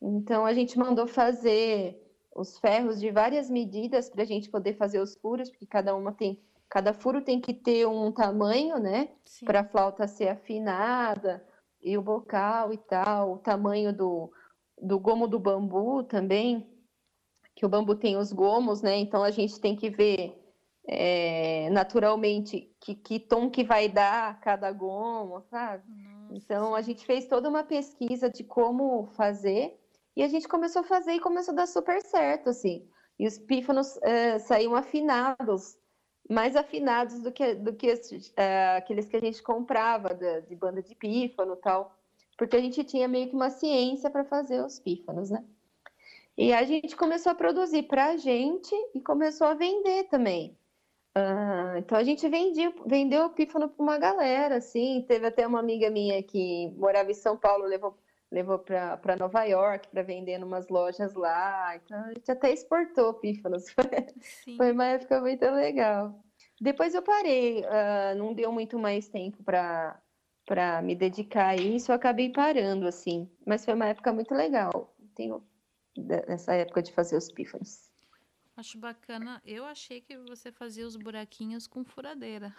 [0.00, 1.98] Então a gente mandou fazer
[2.34, 6.12] os ferros de várias medidas para a gente poder fazer os furos, porque cada uma
[6.12, 6.38] tem,
[6.68, 9.08] cada furo tem que ter um tamanho, né?
[9.44, 11.44] Para a flauta ser afinada
[11.82, 14.30] e o bocal e tal, o tamanho do,
[14.80, 16.68] do gomo do bambu também,
[17.54, 18.96] que o bambu tem os gomos, né?
[18.96, 20.34] Então a gente tem que ver
[20.86, 25.84] é, naturalmente que, que, tom que vai dar cada goma, sabe?
[25.88, 26.34] Nossa.
[26.34, 29.78] Então a gente fez toda uma pesquisa de como fazer
[30.16, 32.88] e a gente começou a fazer e começou a dar super certo, assim.
[33.18, 35.76] E os pífanos é, saíam afinados,
[36.30, 37.92] mais afinados do que, do que
[38.36, 41.96] é, aqueles que a gente comprava de, de banda de pífano tal,
[42.38, 45.44] porque a gente tinha meio que uma ciência para fazer os pífanos, né?
[46.38, 50.56] E a gente começou a produzir para a gente e começou a vender também.
[51.14, 55.04] Ah, então a gente vendia, vendeu o pífano para uma galera, assim.
[55.08, 57.98] Teve até uma amiga minha que morava em São Paulo, levou,
[58.30, 61.74] levou para Nova York para vender em umas lojas lá.
[61.76, 63.64] Então a gente até exportou pífanos.
[64.44, 64.56] Sim.
[64.56, 66.22] Foi uma época muito legal.
[66.60, 70.00] Depois eu parei, uh, não deu muito mais tempo para
[70.46, 73.30] para me dedicar a isso, eu acabei parando, assim.
[73.46, 74.92] Mas foi uma época muito legal.
[75.14, 75.46] Tenho
[76.26, 77.88] nessa época de fazer os pífanos.
[78.56, 79.40] Acho bacana.
[79.46, 82.52] Eu achei que você fazia os buraquinhos com furadeira.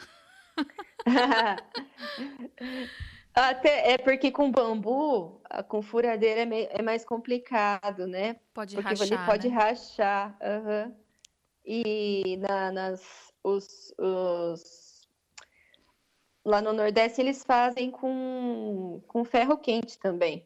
[3.33, 8.35] Até é porque com bambu, com furadeira é, é mais complicado, né?
[8.53, 9.07] Pode porque rachar.
[9.07, 9.55] Porque pode né?
[9.55, 10.37] rachar.
[10.41, 10.95] Uhum.
[11.63, 15.07] E na, nas, os, os,
[16.43, 20.45] lá no Nordeste eles fazem com, com ferro quente também.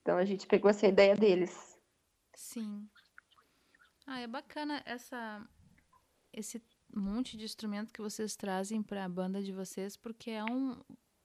[0.00, 1.78] Então a gente pegou essa ideia deles.
[2.34, 2.88] Sim.
[4.06, 5.46] Ah, é bacana essa
[6.32, 6.62] esse
[6.94, 10.80] monte de instrumento que vocês trazem para a banda de vocês, porque é um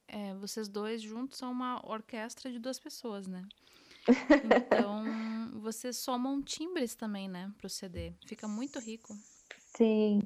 [0.07, 3.43] é, vocês dois juntos são uma orquestra de duas pessoas, né?
[4.67, 5.03] Então,
[5.59, 8.13] vocês somam timbres também, né, pro CD.
[8.25, 9.13] Fica muito rico.
[9.75, 10.21] Sim.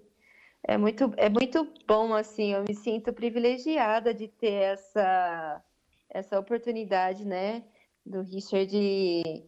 [0.63, 5.63] É muito, é muito bom, assim, eu me sinto privilegiada de ter essa,
[6.07, 7.63] essa oportunidade, né,
[8.05, 9.43] do Richard de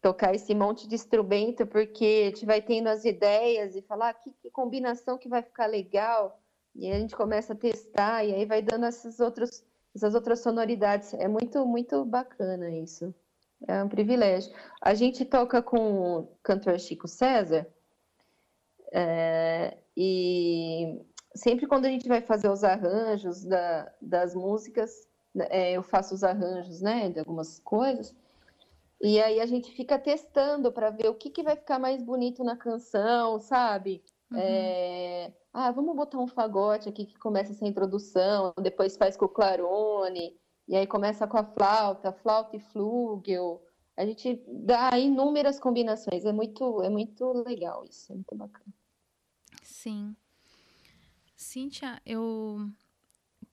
[0.00, 4.14] tocar esse monte de instrumento, porque a gente vai tendo as ideias e falar ah,
[4.14, 6.40] que, que, combinação que vai ficar legal,
[6.74, 11.14] e a gente começa a testar, e aí vai dando essas outras, essas outras sonoridades.
[11.14, 13.14] É muito, muito bacana isso.
[13.66, 14.52] É um privilégio.
[14.80, 17.66] A gente toca com o cantor Chico César,
[18.92, 21.00] é, e
[21.34, 25.06] sempre quando a gente vai fazer os arranjos da, das músicas,
[25.50, 28.14] é, eu faço os arranjos, né, de algumas coisas,
[29.00, 32.42] e aí a gente fica testando para ver o que, que vai ficar mais bonito
[32.42, 34.02] na canção, sabe?
[34.30, 34.38] Uhum.
[34.38, 35.32] É...
[35.52, 40.38] Ah, vamos botar um fagote aqui que começa essa introdução, depois faz com o clarone,
[40.68, 43.62] e aí começa com a flauta, flauta e flúgel.
[43.96, 46.24] A gente dá inúmeras combinações.
[46.24, 48.72] É muito, é muito legal isso, é muito bacana.
[49.62, 50.14] Sim.
[51.34, 52.70] Cíntia, eu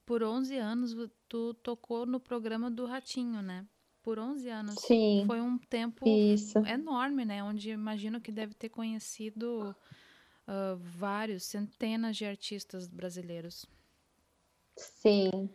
[0.06, 0.96] por 11 anos
[1.28, 3.66] tu tocou no programa do Ratinho, né?
[4.04, 4.76] Por 11 anos.
[4.80, 5.24] Sim.
[5.26, 6.60] Foi um tempo Isso.
[6.60, 7.44] enorme, né?
[7.44, 9.76] Onde imagino que deve ter conhecido
[10.48, 13.66] uh, vários, centenas de artistas brasileiros.
[14.78, 15.50] Sim.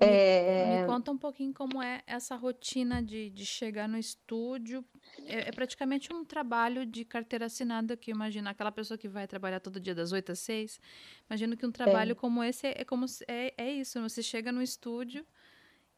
[0.00, 4.82] Me, É, me conta um pouquinho como é essa rotina de, de chegar no estúdio.
[5.26, 9.60] É, é praticamente um trabalho de carteira assinada que imagina aquela pessoa que vai trabalhar
[9.60, 10.80] todo dia das 8 às 6.
[11.28, 14.62] Imagino que um trabalho como esse é, é como é, é isso, você chega no
[14.62, 15.26] estúdio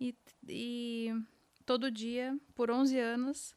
[0.00, 0.14] e,
[0.48, 1.10] e
[1.64, 3.54] todo dia por 11 anos.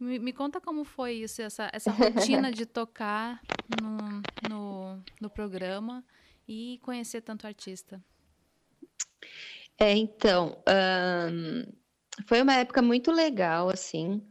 [0.00, 6.02] Me, conta como foi isso, essa, essa rotina de tocar no, no, no programa
[6.48, 8.02] e conhecer tanto artista.
[9.78, 11.66] é, então, ahn,
[12.26, 14.22] foi uma época muito legal, assim.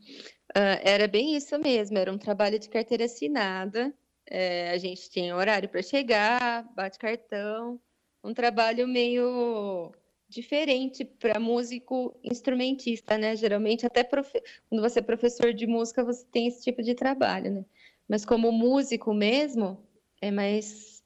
[0.55, 3.93] Ah, era bem isso mesmo, era um trabalho de carteira assinada.
[4.25, 7.79] É, a gente tinha horário para chegar, bate cartão,
[8.23, 9.91] um trabalho meio
[10.29, 13.35] diferente para músico instrumentista, né?
[13.35, 17.51] Geralmente, até profe- quando você é professor de música, você tem esse tipo de trabalho,
[17.51, 17.65] né?
[18.07, 19.83] Mas como músico mesmo,
[20.21, 21.03] é mais,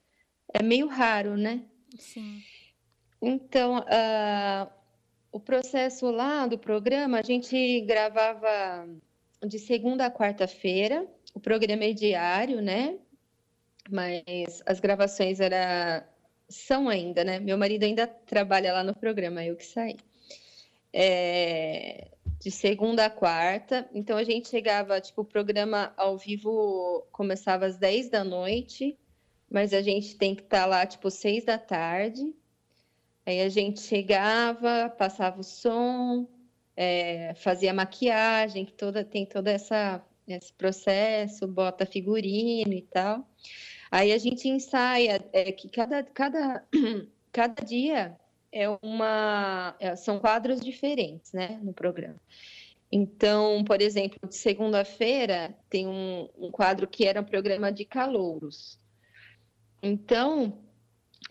[0.52, 1.64] é meio raro, né?
[1.98, 2.42] Sim.
[3.20, 4.70] Então, ah,
[5.32, 8.86] o processo lá do programa, a gente gravava
[9.46, 12.98] de segunda a quarta-feira, o programa é diário, né?
[13.90, 16.06] Mas as gravações era,
[16.48, 17.38] são ainda, né?
[17.40, 19.96] Meu marido ainda trabalha lá no programa, eu que saí.
[20.92, 22.08] É,
[22.40, 27.76] de segunda a quarta, então a gente chegava, tipo, o programa ao vivo começava às
[27.76, 28.98] 10 da noite,
[29.50, 32.34] mas a gente tem que estar lá, tipo, 6 da tarde.
[33.26, 36.28] Aí a gente chegava, passava o som,
[36.76, 43.26] é, fazia maquiagem, que toda, tem todo essa, esse processo, bota figurino e tal.
[43.94, 46.66] Aí a gente ensaia, é, que cada, cada,
[47.30, 48.18] cada dia
[48.50, 52.20] é uma, é, são quadros diferentes, né, no programa.
[52.90, 58.80] Então, por exemplo, de segunda-feira tem um, um quadro que era um programa de calouros.
[59.80, 60.58] Então,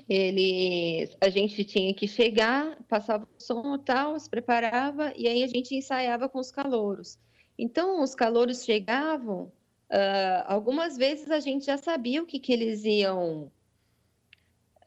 [0.07, 5.47] ele, a gente tinha que chegar, passava o som tal, se preparava, e aí a
[5.47, 7.19] gente ensaiava com os calouros.
[7.57, 9.51] Então, os calouros chegavam,
[9.93, 13.51] ah, algumas vezes a gente já sabia o que, que eles iam,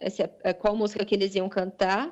[0.01, 2.05] essa- eh, qual música que eles iam cantar,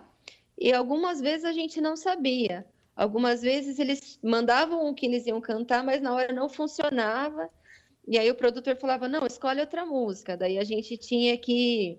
[0.59, 2.65] e algumas vezes a gente não sabia.
[2.97, 7.51] Algumas vezes eles mandavam o que eles iam cantar, mas na hora não funcionava,
[8.07, 10.37] e aí o produtor falava, não, escolhe outra música.
[10.37, 11.99] Daí a gente tinha que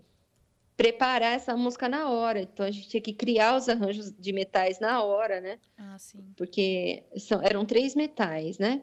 [0.78, 2.42] preparar essa música na hora.
[2.42, 5.60] Então a gente tinha que criar os arranjos de metais na hora, né?
[5.78, 6.34] Ah, sim.
[6.38, 8.82] Porque são, eram três metais, né?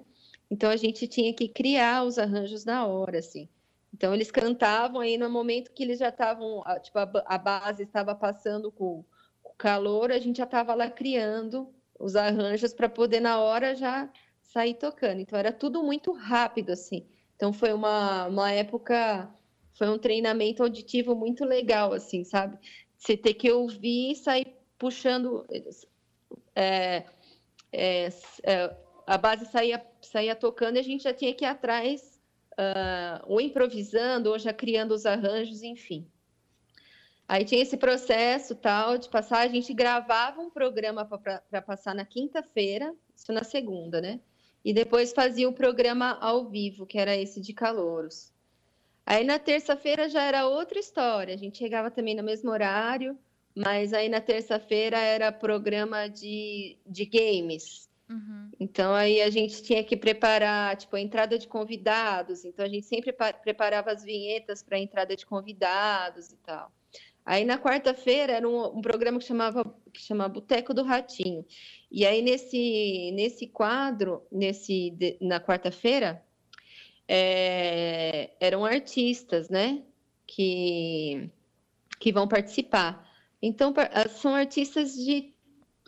[0.50, 3.48] Então a gente tinha que criar os arranjos na hora, assim.
[3.92, 7.38] Então eles cantavam aí no momento que eles já estavam, a- tipo, a, ba- a
[7.38, 9.04] base estava passando com,
[9.42, 13.74] com o calor, a gente já estava lá criando os arranjos para poder na hora
[13.74, 15.20] já sair tocando.
[15.20, 17.08] Então era tudo muito rápido, assim.
[17.36, 19.34] Então foi uma, uma época,
[19.76, 22.58] foi um treinamento auditivo muito legal, assim, sabe?
[22.96, 25.44] Você ter que ouvir e sair puxando.
[26.54, 27.04] é,
[27.72, 28.08] é,
[28.44, 28.76] é,
[29.06, 32.20] a base saía, saía tocando e a gente já tinha que ir atrás,
[32.56, 36.06] ah, ou improvisando, ou já criando os arranjos, enfim.
[37.28, 41.04] Aí tinha esse processo tal de passar, a gente gravava um programa
[41.50, 44.20] para passar na quinta-feira, isso na segunda, né?
[44.64, 48.32] E depois fazia o programa ao vivo, que era esse de calouros.
[49.04, 53.18] Aí na terça-feira já era outra história, a gente chegava também no mesmo horário,
[53.54, 57.88] mas aí na terça-feira era programa de, de games.
[58.12, 58.50] Uhum.
[58.60, 62.44] Então aí a gente tinha que preparar, tipo, a entrada de convidados.
[62.44, 66.70] Então a gente sempre pa- preparava as vinhetas para a entrada de convidados e tal.
[67.24, 71.44] Aí na quarta-feira era um, um programa que chamava que chama Boteco do Ratinho.
[71.90, 76.22] E aí nesse nesse quadro, nesse de- na quarta-feira,
[77.08, 79.82] é, eram artistas, né?
[80.26, 81.30] Que
[81.98, 83.08] que vão participar.
[83.40, 83.72] Então
[84.10, 85.31] são artistas de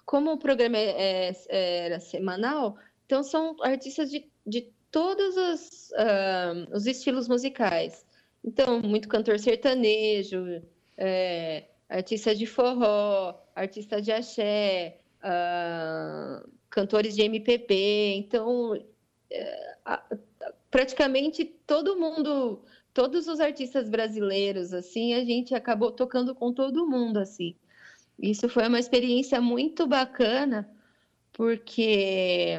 [0.05, 2.77] como o programa é- é- era semanal,
[3.07, 8.07] então são artistas de, de todos os, ah, os estilos musicais.
[8.45, 10.63] Então, muito cantor sertanejo,
[10.97, 18.15] é, artista de forró, artista de axé, ah, cantores de MPB.
[18.17, 18.75] Então,
[19.31, 19.75] é,
[20.71, 27.19] praticamente todo mundo, todos os artistas brasileiros, assim, a gente acabou tocando com todo mundo,
[27.19, 27.57] assim.
[28.19, 30.69] Isso foi uma experiência muito bacana,
[31.33, 32.59] porque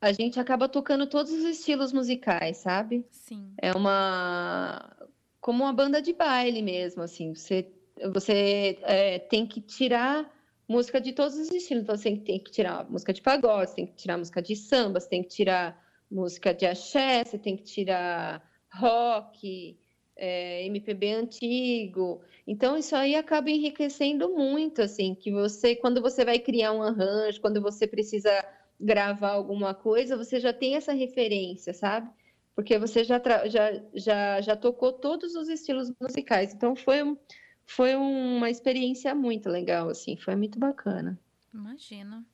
[0.00, 3.06] a gente acaba tocando todos os estilos musicais, sabe?
[3.10, 3.52] Sim.
[3.60, 4.96] É uma
[5.40, 7.34] como uma banda de baile mesmo, assim.
[7.34, 7.72] Você
[8.12, 10.30] você é, tem que tirar
[10.70, 11.82] música de todos os estilos.
[11.82, 15.08] Então, você tem que tirar música de pagode, tem que tirar música de samba, você
[15.08, 15.76] tem que tirar
[16.10, 19.76] música de axé, você tem que tirar rock,
[20.20, 22.20] é, MPB antigo.
[22.46, 27.40] Então, isso aí acaba enriquecendo muito, assim, que você, quando você vai criar um arranjo,
[27.40, 28.30] quando você precisa
[28.78, 32.10] gravar alguma coisa, você já tem essa referência, sabe?
[32.54, 36.52] Porque você já, já, já, já tocou todos os estilos musicais.
[36.52, 37.16] Então, foi um
[37.64, 41.16] foi uma experiência muito legal, assim, foi muito bacana.
[41.54, 42.26] Imagina.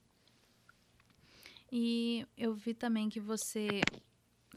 [1.71, 3.83] E eu vi também que você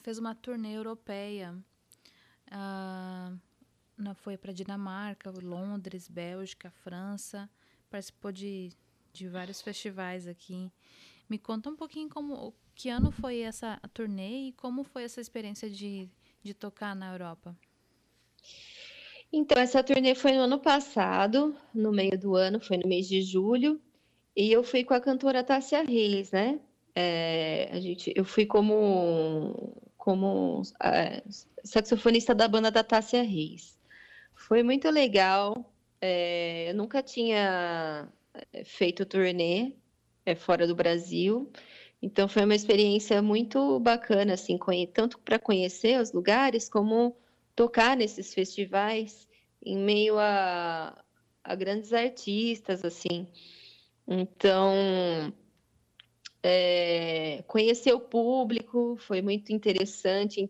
[0.01, 1.53] fez uma turnê europeia.
[2.51, 7.49] Uh, foi para Dinamarca, Londres, Bélgica, França.
[7.89, 8.69] Participou de,
[9.13, 10.71] de vários festivais aqui.
[11.29, 15.69] Me conta um pouquinho como que ano foi essa turnê e como foi essa experiência
[15.69, 16.09] de,
[16.41, 17.55] de tocar na Europa.
[19.31, 23.21] Então, essa turnê foi no ano passado, no meio do ano, foi no mês de
[23.21, 23.79] julho,
[24.35, 26.59] e eu fui com a cantora Tássia Reis, né?
[26.95, 29.75] É, a gente, eu fui como,
[30.09, 31.21] como é,
[31.63, 33.77] saxofonista da banda da Tássia Reis.
[34.33, 35.71] Foi muito legal.
[36.01, 38.11] É, eu nunca tinha
[38.51, 39.73] é, feito turnê
[40.25, 41.51] é, fora do Brasil,
[42.01, 44.57] então foi uma experiência muito bacana, assim,
[44.91, 47.15] tanto para conhecer os lugares como
[47.55, 49.27] tocar nesses festivais
[49.63, 51.03] em meio a,
[51.43, 53.27] a grandes artistas, assim.
[54.07, 54.73] Então,
[56.43, 60.49] é, conhecer o público foi muito interessante,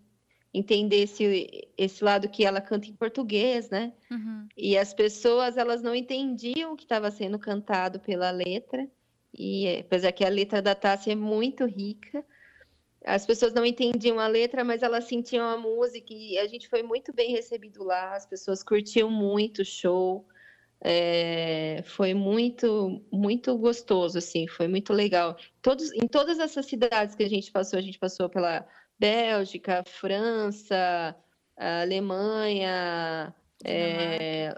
[0.54, 3.94] entender esse, esse lado que ela canta em português, né?
[4.10, 4.48] Uhum.
[4.58, 8.88] E as pessoas, elas não entendiam o que estava sendo cantado pela letra,
[9.34, 12.26] e apesar que a letra da Tássia é muito rica,
[13.06, 16.84] as pessoas não entendiam a letra, mas elas sentiam a música e a gente foi
[16.84, 18.16] muito bem recebido lá.
[18.16, 20.28] As pessoas curtiam muito o show.
[20.82, 25.38] É, foi muito, muito gostoso, assim, foi muito legal.
[25.62, 28.66] Todos, em todas essas cidades que a gente passou, a gente passou pela
[28.98, 31.16] Bélgica, França,
[31.58, 34.24] Alemanha, Dinamarca.
[34.24, 34.56] É,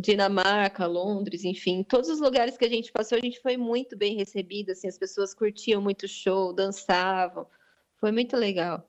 [0.00, 4.16] Dinamarca, Londres, enfim, todos os lugares que a gente passou, a gente foi muito bem
[4.16, 7.46] recebido, assim, as pessoas curtiam muito o show, dançavam.
[7.96, 8.88] Foi muito legal.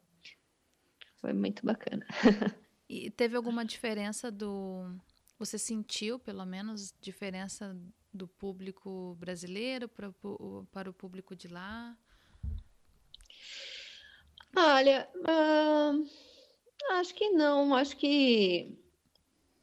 [1.20, 2.06] Foi muito bacana.
[2.90, 4.96] E teve alguma diferença do.
[5.40, 7.76] Você sentiu, pelo menos, diferença
[8.12, 11.96] do público brasileiro para o, para o público de lá?
[14.56, 16.10] Olha, uh,
[16.94, 17.76] acho que não.
[17.76, 18.76] Acho que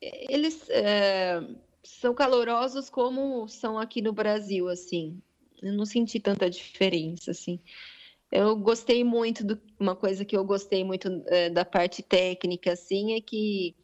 [0.00, 1.40] eles é,
[1.82, 5.20] são calorosos como são aqui no Brasil, assim.
[5.60, 7.58] Eu não senti tanta diferença, assim.
[8.30, 13.14] Eu gostei muito do uma coisa que eu gostei muito é, da parte técnica, assim,
[13.14, 13.74] é que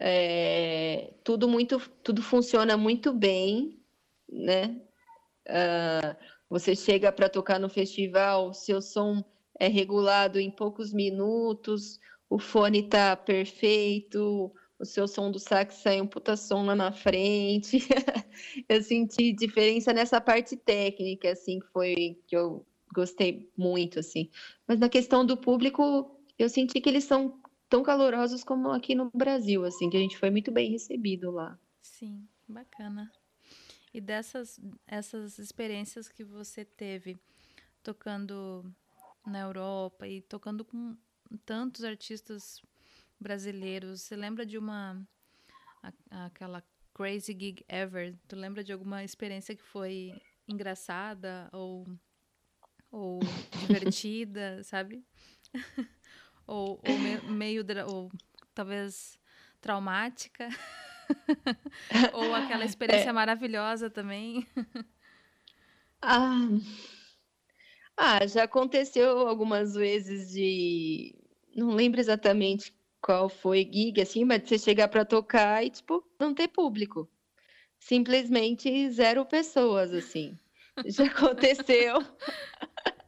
[0.00, 3.80] é, tudo muito tudo funciona muito bem,
[4.28, 4.80] né?
[5.48, 6.16] Uh,
[6.48, 9.24] você chega para tocar no festival, seu som
[9.58, 11.98] é regulado em poucos minutos,
[12.30, 16.92] o fone está perfeito, o seu som do sax sai um puta som lá na
[16.92, 17.78] frente.
[18.68, 24.30] eu senti diferença nessa parte técnica, assim, que foi que eu gostei muito, assim.
[24.66, 29.10] Mas na questão do público, eu senti que eles são tão calorosos como aqui no
[29.14, 31.58] Brasil, assim, que a gente foi muito bem recebido lá.
[31.82, 33.10] Sim, bacana.
[33.92, 37.18] E dessas essas experiências que você teve
[37.82, 38.64] tocando
[39.26, 40.96] na Europa e tocando com
[41.44, 42.62] tantos artistas
[43.20, 45.00] brasileiros, você lembra de uma
[46.10, 46.62] aquela
[46.94, 48.16] crazy gig ever?
[48.26, 50.12] Tu lembra de alguma experiência que foi
[50.46, 51.86] engraçada ou
[52.90, 53.20] ou
[53.60, 55.04] divertida, sabe?
[56.48, 58.10] ou, ou meio, meio ou
[58.54, 59.18] talvez
[59.60, 60.48] traumática.
[62.12, 63.12] ou aquela experiência é.
[63.12, 64.46] maravilhosa também.
[66.02, 66.48] ah,
[67.96, 71.14] ah, já aconteceu algumas vezes de.
[71.54, 76.34] Não lembro exatamente qual foi gig, assim, mas você chegar para tocar e, tipo, não
[76.34, 77.08] ter público.
[77.78, 80.38] Simplesmente zero pessoas, assim.
[80.86, 82.02] Já aconteceu.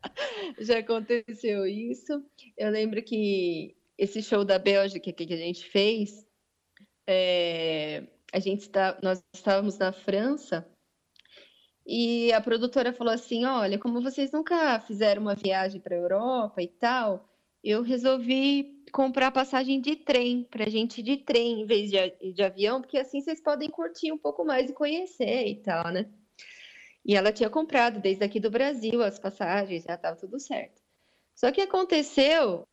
[0.58, 2.24] Já aconteceu isso.
[2.56, 6.26] Eu lembro que esse show da Bélgica que a gente fez,
[7.06, 10.66] é, a gente está, nós estávamos na França
[11.86, 16.62] e a produtora falou assim: Olha, como vocês nunca fizeram uma viagem para a Europa
[16.62, 17.28] e tal,
[17.62, 22.32] eu resolvi comprar passagem de trem para a gente ir de trem em vez de,
[22.32, 26.08] de avião, porque assim vocês podem curtir um pouco mais e conhecer e tal, né?
[27.04, 30.80] E ela tinha comprado desde aqui do Brasil as passagens, já estava tudo certo.
[31.34, 32.66] Só que aconteceu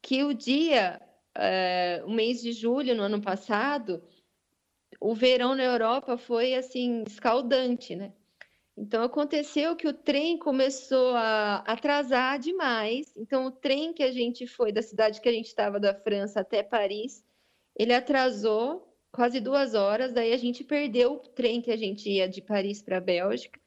[0.00, 1.00] que o dia,
[1.34, 4.02] é, o mês de julho no ano passado,
[5.00, 8.12] o verão na Europa foi assim escaldante, né?
[8.76, 13.12] Então aconteceu que o trem começou a atrasar demais.
[13.16, 16.40] Então o trem que a gente foi da cidade que a gente estava da França
[16.40, 17.24] até Paris,
[17.76, 20.12] ele atrasou quase duas horas.
[20.12, 23.60] Daí a gente perdeu o trem que a gente ia de Paris para a Bélgica.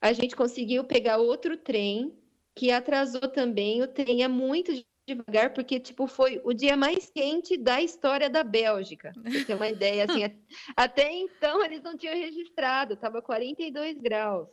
[0.00, 2.16] A gente conseguiu pegar outro trem
[2.54, 3.82] que atrasou também.
[3.82, 4.72] O trem é muito
[5.06, 9.12] devagar, porque, tipo, foi o dia mais quente da história da Bélgica.
[9.12, 10.22] Pra você ter uma ideia, assim,
[10.76, 14.48] até então eles não tinham registrado, tava 42 graus.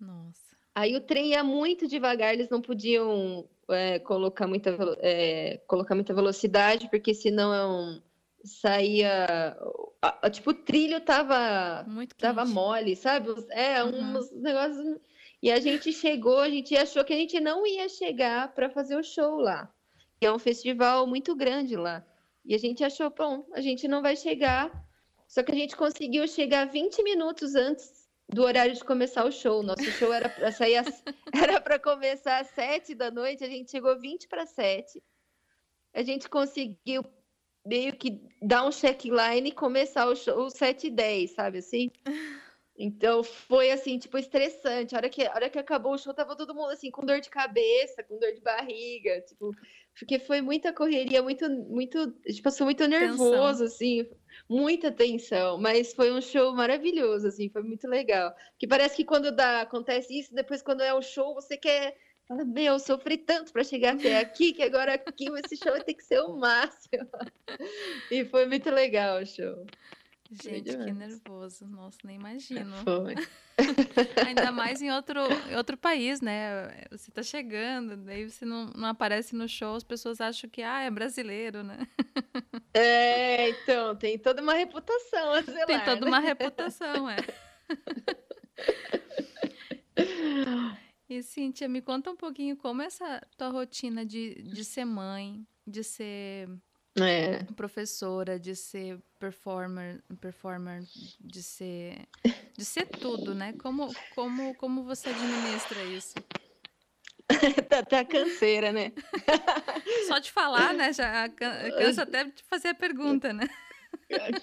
[0.00, 0.56] Nossa.
[0.74, 6.14] Aí o trem ia muito devagar, eles não podiam é, colocar, muita, é, colocar muita
[6.14, 8.02] velocidade, porque senão
[8.46, 9.56] saía.
[10.32, 13.30] Tipo, o trilho tava, muito tava mole, sabe?
[13.50, 14.18] É, uhum.
[14.18, 15.00] uns negócios
[15.42, 18.96] e a gente chegou, a gente achou que a gente não ia chegar para fazer
[18.96, 19.72] o show lá.
[20.18, 22.04] Que é um festival muito grande lá.
[22.44, 24.70] E a gente achou, bom, a gente não vai chegar.
[25.28, 29.62] Só que a gente conseguiu chegar 20 minutos antes do horário de começar o show.
[29.62, 31.02] Nosso show era para sair às...
[31.34, 35.02] era para começar às 7 da noite, a gente chegou 20 para 7.
[35.94, 37.04] A gente conseguiu
[37.66, 41.90] meio que dar um checkline e começar o show 7 e 10, sabe assim?
[42.78, 44.94] Então foi assim, tipo, estressante.
[44.94, 47.20] A hora que, a hora que acabou o show, tava todo mundo assim, com dor
[47.20, 49.50] de cabeça, com dor de barriga, tipo,
[49.98, 53.66] porque foi muita correria, muito, muito, tipo, passou muito nervoso, tensão.
[53.66, 54.06] assim,
[54.48, 58.34] muita tensão, mas foi um show maravilhoso, assim, foi muito legal.
[58.58, 61.96] Que parece que quando dá, acontece isso, depois quando é o show, você quer.
[62.28, 65.82] Fala, meu, eu sofri tanto para chegar até aqui que agora aqui esse show vai
[65.82, 67.08] ter que ser o máximo.
[68.10, 69.64] E foi muito legal o show.
[70.30, 71.66] Gente, que nervoso.
[71.66, 72.76] Nossa, nem imagino.
[72.78, 73.14] Foi.
[74.26, 76.86] Ainda mais em outro, em outro país, né?
[76.90, 80.82] Você tá chegando, daí você não, não aparece no show, as pessoas acham que ah,
[80.82, 81.86] é brasileiro, né?
[82.74, 86.08] É, então, tem toda uma reputação zelar, Tem toda né?
[86.08, 87.16] uma reputação, é.
[91.08, 95.84] E Cíntia, me conta um pouquinho como essa tua rotina de, de ser mãe, de
[95.84, 96.48] ser
[96.98, 97.44] é.
[97.54, 100.82] professora, de ser performer, performer,
[101.20, 102.08] de ser
[102.56, 103.52] de ser tudo, né?
[103.58, 106.14] Como como como você administra isso?
[107.68, 108.92] tá, tá canseira, né?
[110.08, 110.92] Só de falar, né?
[110.92, 113.46] Já cansa até de fazer a pergunta, né?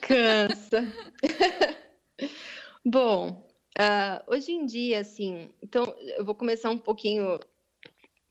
[0.01, 0.83] Cansa.
[2.85, 5.83] Bom, uh, hoje em dia, assim, então
[6.17, 7.39] eu vou começar um pouquinho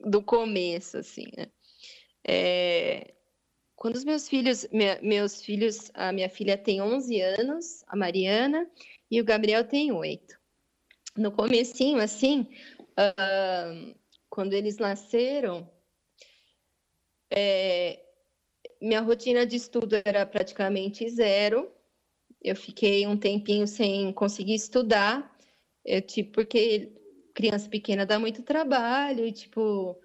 [0.01, 1.51] do começo, assim, né?
[2.27, 3.15] É,
[3.75, 8.71] quando os meus filhos, minha, meus filhos, a minha filha tem 11 anos, a Mariana,
[9.11, 10.39] e o Gabriel tem 8.
[11.17, 12.47] No comecinho, assim,
[12.93, 13.95] uh,
[14.31, 15.69] quando eles nasceram,
[17.31, 18.01] é,
[18.81, 21.71] minha rotina de estudo era praticamente zero.
[22.41, 25.32] Eu fiquei um tempinho sem conseguir estudar,
[25.85, 26.93] eu, tipo, porque
[27.35, 29.99] criança pequena dá muito trabalho e, tipo,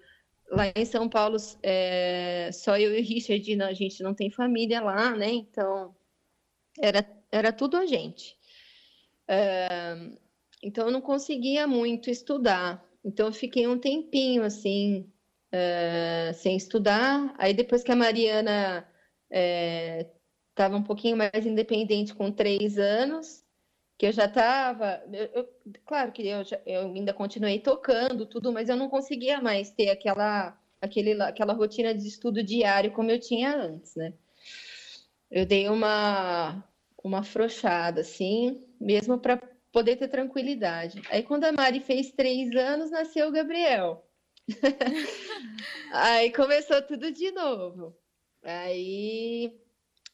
[0.50, 4.80] lá em São Paulo, é, só eu e o Richard, a gente não tem família
[4.80, 5.30] lá, né?
[5.30, 5.94] Então,
[6.78, 8.36] era, era tudo a gente.
[9.28, 9.96] É,
[10.62, 12.84] então, eu não conseguia muito estudar.
[13.04, 15.10] Então, eu fiquei um tempinho, assim,
[15.52, 17.34] é, sem estudar.
[17.38, 18.88] Aí, depois que a Mariana
[19.30, 23.44] estava é, um pouquinho mais independente, com três anos,
[23.98, 25.02] que eu já estava,
[25.84, 29.90] claro que eu, já, eu, ainda continuei tocando tudo, mas eu não conseguia mais ter
[29.90, 34.14] aquela, aquele, aquela rotina de estudo diário como eu tinha antes, né?
[35.28, 36.64] Eu dei uma,
[37.02, 39.36] uma afrouxada, assim, mesmo para
[39.72, 41.02] poder ter tranquilidade.
[41.10, 44.06] Aí, quando a Mari fez três anos, nasceu o Gabriel.
[45.92, 47.94] Aí começou tudo de novo.
[48.44, 49.52] Aí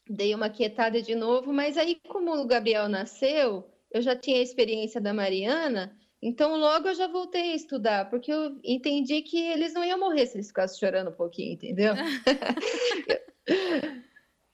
[0.09, 4.43] dei uma quietada de novo, mas aí, como o Gabriel nasceu, eu já tinha a
[4.43, 9.73] experiência da Mariana, então logo eu já voltei a estudar, porque eu entendi que eles
[9.73, 11.93] não iam morrer se eles ficassem chorando um pouquinho, entendeu?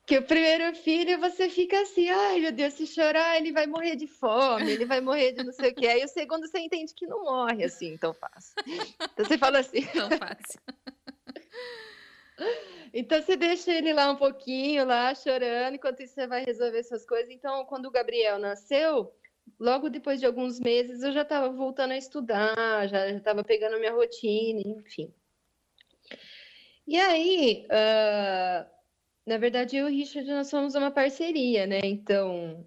[0.05, 3.95] que o primeiro filho você fica assim, ai meu Deus, se chorar ele vai morrer
[3.95, 5.87] de fome, ele vai morrer de não sei o que.
[5.87, 8.53] Aí o segundo você entende que não morre assim tão fácil.
[9.13, 9.81] Então você fala assim.
[9.87, 10.61] Tão fácil.
[12.93, 17.05] Então você deixa ele lá um pouquinho, lá chorando, enquanto isso você vai resolver suas
[17.05, 17.31] coisas.
[17.31, 19.13] Então, quando o Gabriel nasceu,
[19.59, 23.93] logo depois de alguns meses eu já estava voltando a estudar, já estava pegando minha
[23.93, 25.13] rotina, enfim.
[26.87, 28.69] E aí, uh,
[29.25, 31.79] na verdade, eu e o Richard nós somos uma parceria, né?
[31.83, 32.65] Então,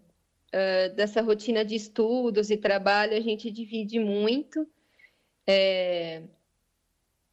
[0.55, 4.67] uh, dessa rotina de estudos e trabalho, a gente divide muito.
[5.47, 6.23] É...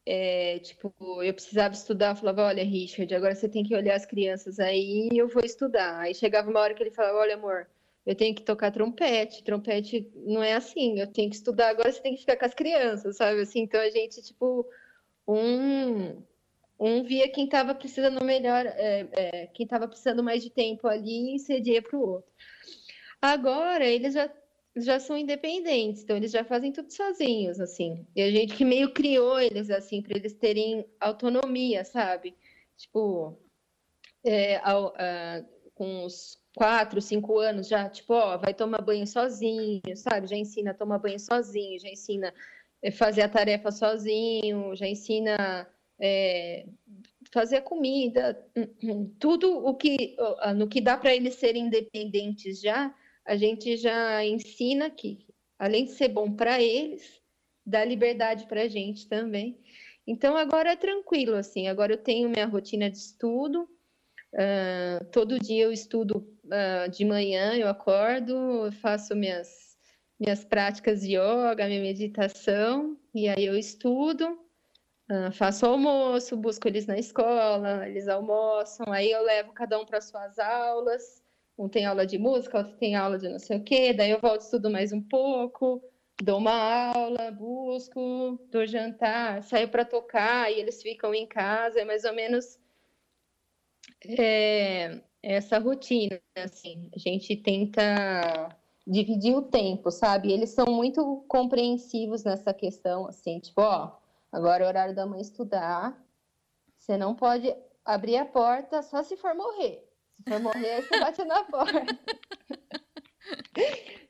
[0.06, 4.06] é, tipo, eu precisava estudar, eu falava, olha, Richard, agora você tem que olhar as
[4.06, 6.00] crianças aí e eu vou estudar.
[6.00, 7.70] Aí chegava uma hora que ele falava, olha, amor,
[8.06, 12.02] eu tenho que tocar trompete, trompete não é assim, eu tenho que estudar, agora você
[12.02, 13.42] tem que ficar com as crianças, sabe?
[13.42, 14.68] Assim, então a gente, tipo,
[15.28, 16.24] um,
[16.80, 21.36] um via quem estava precisando melhor, é, é, quem estava precisando mais de tempo ali
[21.36, 22.32] e cedia para o outro.
[23.22, 24.30] Agora eles já
[24.76, 28.08] já são independentes, então eles já fazem tudo sozinhos, assim.
[28.16, 32.36] E a gente que meio criou eles assim para eles terem autonomia, sabe?
[32.78, 33.38] Tipo,
[34.24, 35.44] é, ao, a,
[35.76, 40.28] com uns quatro, cinco anos já, tipo, ó, vai tomar banho sozinho, sabe?
[40.28, 42.34] Já ensina a tomar banho sozinho, já ensina
[42.86, 45.68] a fazer a tarefa sozinho, já ensina
[46.00, 46.66] é,
[47.32, 48.46] fazer a comida,
[49.20, 50.16] tudo o que
[50.56, 52.94] no que dá para eles serem independentes já,
[53.26, 55.26] a gente já ensina que,
[55.58, 57.22] além de ser bom para eles,
[57.66, 59.60] dá liberdade para a gente também.
[60.06, 61.68] Então agora é tranquilo assim.
[61.68, 63.70] Agora eu tenho minha rotina de estudo.
[64.34, 69.72] Uh, todo dia eu estudo uh, de manhã, eu acordo, faço minhas
[70.20, 74.40] minhas práticas de yoga, minha meditação, e aí eu estudo,
[75.10, 80.00] uh, faço almoço, busco eles na escola, eles almoçam, aí eu levo cada um para
[80.00, 81.24] suas aulas,
[81.58, 84.20] um tem aula de música, outro tem aula de não sei o quê, daí eu
[84.20, 85.84] volto estudo mais um pouco,
[86.22, 91.86] dou uma aula, busco, dou jantar, saio para tocar e eles ficam em casa, é
[91.86, 92.60] mais ou menos
[94.06, 98.56] é, essa rotina, assim, a gente tenta
[98.86, 100.32] dividir o tempo, sabe?
[100.32, 103.96] Eles são muito compreensivos nessa questão, assim, tipo, ó,
[104.32, 106.04] agora é o horário da mãe estudar,
[106.78, 107.54] você não pode
[107.86, 109.88] abrir a porta só se for morrer.
[110.18, 111.86] Se for morrer, você bate na porta.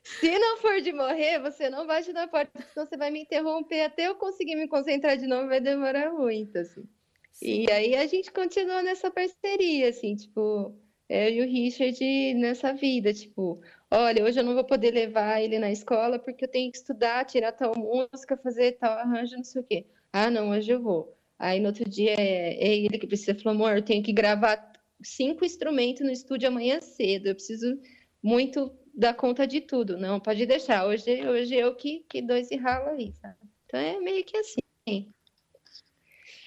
[0.04, 3.82] Se não for de morrer, você não bate na porta, senão você vai me interromper
[3.82, 6.84] até eu conseguir me concentrar de novo, vai demorar muito, assim.
[7.30, 7.64] Sim.
[7.64, 10.76] E aí a gente continua nessa parceria, assim, tipo,
[11.12, 13.60] eu e o Richard nessa vida, tipo,
[13.90, 17.26] olha, hoje eu não vou poder levar ele na escola porque eu tenho que estudar,
[17.26, 19.86] tirar tal música, fazer tal arranjo, não sei o quê.
[20.10, 21.14] Ah, não, hoje eu vou.
[21.38, 24.72] Aí no outro dia é, é ele que precisa, falou, amor, eu tenho que gravar
[25.02, 27.78] cinco instrumentos no estúdio amanhã cedo, eu preciso
[28.22, 29.98] muito dar conta de tudo.
[29.98, 33.36] Não, pode deixar, hoje, hoje eu que, que dois e ralo aí, sabe?
[33.66, 35.12] Então é meio que assim.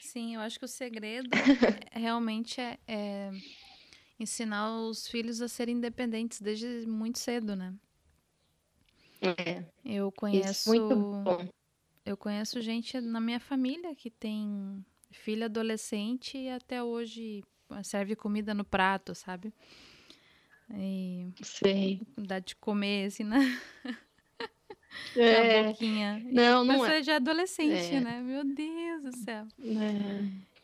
[0.01, 1.29] Sim, eu acho que o segredo
[1.91, 3.31] realmente é, é
[4.19, 7.73] ensinar os filhos a serem independentes desde muito cedo, né?
[9.21, 9.63] É.
[9.83, 10.71] Eu conheço.
[12.05, 17.43] Eu conheço gente na minha família que tem filho adolescente e até hoje
[17.83, 19.51] serve comida no prato, sabe?
[20.73, 22.01] E Sei.
[22.17, 23.39] Dá de comer, assim, né?
[25.13, 25.63] É.
[25.63, 26.21] Na boquinha.
[26.31, 27.03] Não, não Você é.
[27.03, 27.99] já é adolescente, é.
[27.99, 28.21] né?
[28.21, 29.45] Meu Deus do céu.
[29.59, 30.54] É.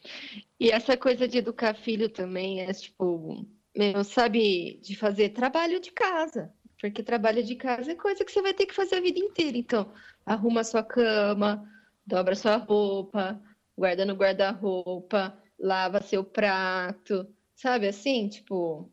[0.59, 3.45] E essa coisa de educar filho também é, tipo,
[3.75, 6.53] meu, sabe, de fazer trabalho de casa.
[6.79, 9.57] Porque trabalho de casa é coisa que você vai ter que fazer a vida inteira.
[9.57, 9.91] Então,
[10.25, 11.63] arruma sua cama,
[12.05, 13.41] dobra sua roupa,
[13.77, 18.27] guarda no guarda-roupa, lava seu prato, sabe assim?
[18.27, 18.91] Tipo,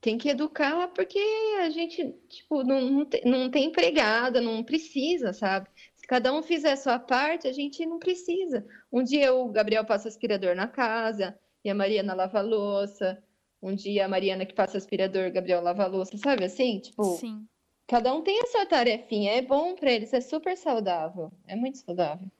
[0.00, 1.18] tem que educar porque
[1.60, 5.68] a gente, tipo, não, não, tem, não tem empregada, não precisa, sabe?
[6.12, 8.66] Cada um fizer a sua parte, a gente não precisa.
[8.92, 11.34] Um dia o Gabriel passa aspirador na casa
[11.64, 13.24] e a Mariana lava a louça.
[13.62, 16.80] Um dia a Mariana que passa aspirador, o Gabriel lava a louça, sabe assim?
[16.80, 17.48] Tipo, Sim.
[17.86, 19.32] cada um tem a sua tarefinha.
[19.32, 21.32] É bom para eles, é super saudável.
[21.46, 22.30] É muito saudável.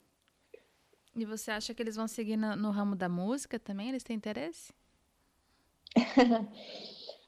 [1.16, 3.88] E você acha que eles vão seguir no, no ramo da música também?
[3.88, 4.70] Eles têm interesse?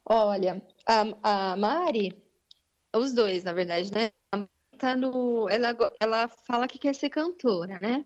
[0.05, 2.23] Olha, a, a Mari,
[2.95, 4.11] os dois, na verdade, né?
[4.79, 8.05] Tá no, ela, ela fala que quer ser cantora, né?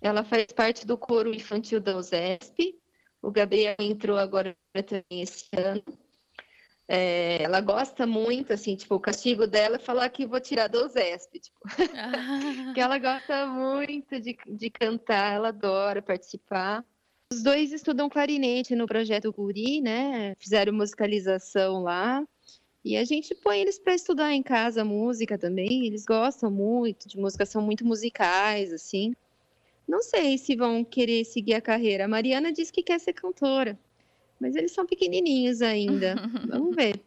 [0.00, 2.78] Ela faz parte do coro infantil da USESP.
[3.22, 4.56] O Gabriel entrou agora
[4.86, 5.82] também esse ano.
[6.92, 10.88] É, ela gosta muito, assim, tipo, o castigo dela é falar que vou tirar do
[10.88, 11.56] Zesp, tipo,
[11.94, 12.72] ah.
[12.74, 16.84] que ela gosta muito de, de cantar, ela adora participar.
[17.32, 20.34] Os dois estudam clarinete no projeto Guri, né?
[20.40, 22.26] Fizeram musicalização lá.
[22.84, 25.86] E a gente põe eles para estudar em casa música também.
[25.86, 29.14] Eles gostam muito de música, são muito musicais, assim.
[29.86, 32.04] Não sei se vão querer seguir a carreira.
[32.04, 33.78] A Mariana disse que quer ser cantora
[34.40, 36.16] mas eles são pequenininhos ainda.
[36.48, 36.98] Vamos ver.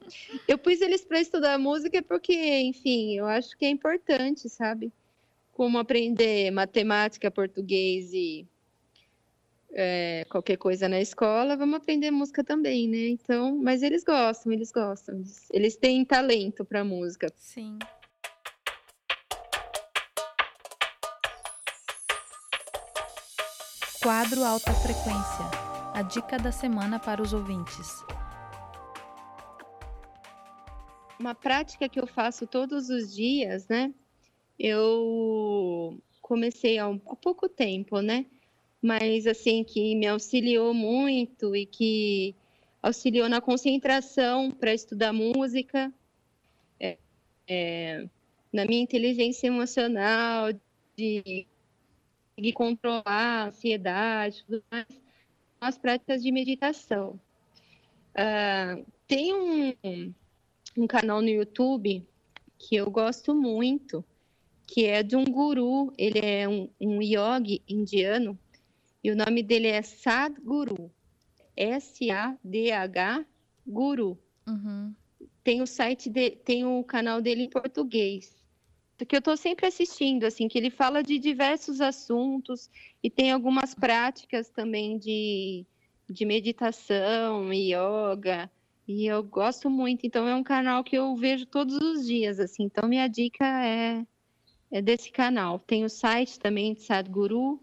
[0.47, 4.93] Eu pus eles para estudar música porque, enfim, eu acho que é importante, sabe?
[5.51, 8.45] Como aprender matemática, português e
[9.73, 13.07] é, qualquer coisa na escola, vamos aprender música também, né?
[13.09, 15.23] Então, mas eles gostam, eles gostam.
[15.51, 17.27] Eles têm talento para música.
[17.35, 17.79] Sim.
[24.01, 25.63] Quadro Alta Frequência
[25.93, 28.03] a dica da semana para os ouvintes.
[31.19, 33.93] Uma prática que eu faço todos os dias, né?
[34.57, 38.25] Eu comecei há, um, há pouco tempo, né?
[38.83, 42.35] Mas assim que me auxiliou muito e que
[42.81, 45.89] auxiliou na concentração para estudar música,
[46.77, 46.97] é,
[47.47, 48.05] é,
[48.51, 50.51] na minha inteligência emocional,
[50.97, 51.47] de
[52.35, 54.87] conseguir controlar a ansiedade, tudo mais,
[55.61, 57.17] as práticas de meditação.
[58.11, 60.13] Uh, tem um,
[60.75, 62.05] um canal no YouTube
[62.59, 64.03] que eu gosto muito,
[64.67, 68.37] que é de um guru, ele é um, um yogi indiano,
[69.03, 70.91] e o nome dele é Sadhguru,
[71.55, 73.25] S-A-D-H
[73.65, 74.17] Guru.
[74.47, 74.93] Uhum.
[75.43, 78.43] Tem o site, de, tem o canal dele em português
[79.05, 82.69] que eu estou sempre assistindo, assim, que ele fala de diversos assuntos
[83.01, 85.65] e tem algumas práticas também de,
[86.09, 88.49] de meditação e yoga.
[88.87, 92.63] E eu gosto muito, então é um canal que eu vejo todos os dias, assim.
[92.63, 94.05] Então minha dica é,
[94.71, 95.59] é desse canal.
[95.59, 97.61] Tem o site também de Sadhguru,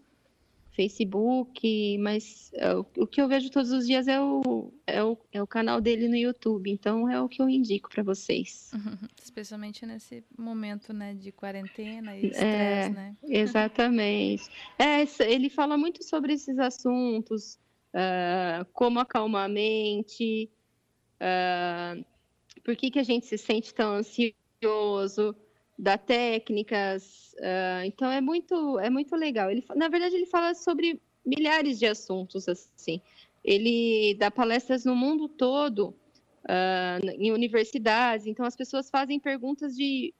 [0.71, 5.41] Facebook, mas é, o, que eu vejo todos os dias é o, é, o, é
[5.41, 8.71] o canal dele no YouTube, então é o que eu indico para vocês.
[9.21, 13.17] Especialmente nesse momento, né, de quarentena e estresse, é, né?
[13.23, 14.49] Exatamente.
[14.79, 17.59] é, ele fala muito sobre esses assuntos,
[17.93, 20.49] uh, como acalmar a mente,
[21.17, 22.05] uh,
[22.63, 25.35] por que, que a gente se sente tão ansioso,
[25.81, 27.33] dá técnicas.
[27.39, 29.49] Uh, então é muito, é muito legal.
[29.49, 33.01] Ele, na verdade, ele fala sobre milhares de assuntos assim.
[33.43, 35.95] Ele dá palestras no mundo todo,
[36.45, 38.27] uh, em universidades.
[38.27, 40.13] Então as pessoas fazem perguntas de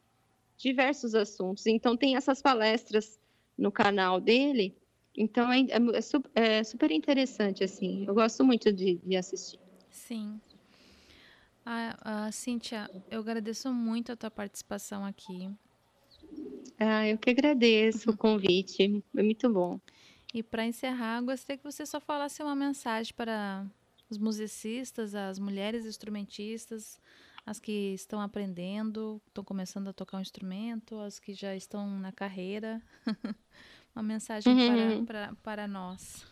[0.57, 1.67] diversos assuntos.
[1.67, 3.19] Então tem essas palestras
[3.55, 4.75] no canal dele.
[5.15, 8.03] Então é, é, é super interessante assim.
[8.07, 9.59] Eu gosto muito de, de assistir.
[9.91, 10.41] Sim.
[11.65, 15.49] Ah, ah, Cíntia, eu agradeço muito a tua participação aqui.
[16.79, 19.79] Ah, eu que agradeço o convite, é muito bom.
[20.33, 23.65] E para encerrar, gostaria que você só falasse uma mensagem para
[24.09, 26.99] os musicistas, as mulheres instrumentistas,
[27.45, 32.11] as que estão aprendendo, estão começando a tocar um instrumento, as que já estão na
[32.11, 32.81] carreira.
[33.95, 35.05] uma mensagem uhum.
[35.05, 36.25] para, para, para nós.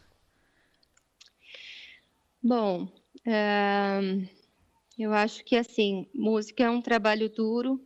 [2.42, 4.39] Bom, uh,
[5.00, 7.82] eu acho que, assim, música é um trabalho duro.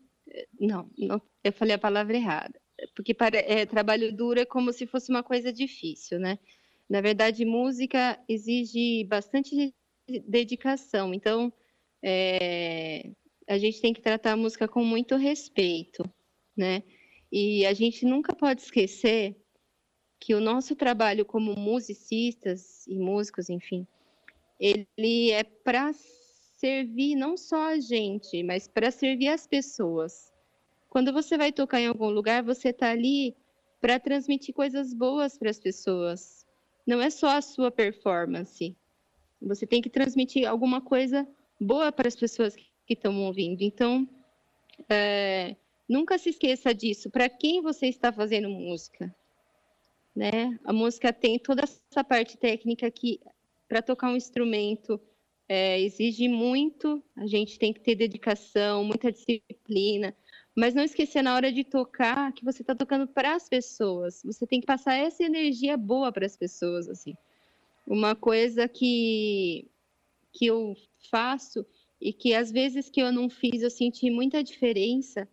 [0.59, 2.59] Não, não eu falei a palavra errada.
[2.95, 6.39] Porque para, é, trabalho duro é como se fosse uma coisa difícil, né?
[6.89, 9.73] Na verdade, música exige bastante
[10.27, 11.13] dedicação.
[11.13, 11.53] Então,
[12.03, 13.11] é,
[13.47, 16.03] a gente tem que tratar a música com muito respeito,
[16.55, 16.83] né?
[17.31, 19.35] E a gente nunca pode esquecer
[20.19, 23.85] que o nosso trabalho como musicistas e músicos, enfim,
[24.59, 25.91] ele é para
[26.63, 30.31] servir não só a gente, mas para servir as pessoas.
[30.89, 33.35] Quando você vai tocar em algum lugar, você está ali
[33.81, 36.45] para transmitir coisas boas para as pessoas.
[36.87, 38.73] Não é só a sua performance.
[39.41, 41.27] Você tem que transmitir alguma coisa
[41.59, 43.61] boa para as pessoas que estão ouvindo.
[43.61, 44.07] Então,
[44.87, 45.57] é,
[45.89, 47.09] nunca se esqueça disso.
[47.09, 49.13] Para quem você está fazendo música?
[50.15, 50.57] Né?
[50.63, 53.19] A música tem toda essa parte técnica que,
[53.67, 54.97] para tocar um instrumento,
[55.47, 60.15] é, exige muito, a gente tem que ter dedicação, muita disciplina,
[60.55, 64.21] mas não esquecer na hora de tocar que você está tocando para as pessoas.
[64.23, 67.15] Você tem que passar essa energia boa para as pessoas, assim.
[67.87, 69.67] Uma coisa que
[70.31, 70.75] que eu
[71.11, 71.63] faço
[72.01, 75.29] e que às vezes que eu não fiz eu senti muita diferença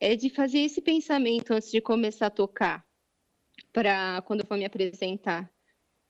[0.00, 2.84] é de fazer esse pensamento antes de começar a tocar
[3.72, 5.50] para quando eu for me apresentar.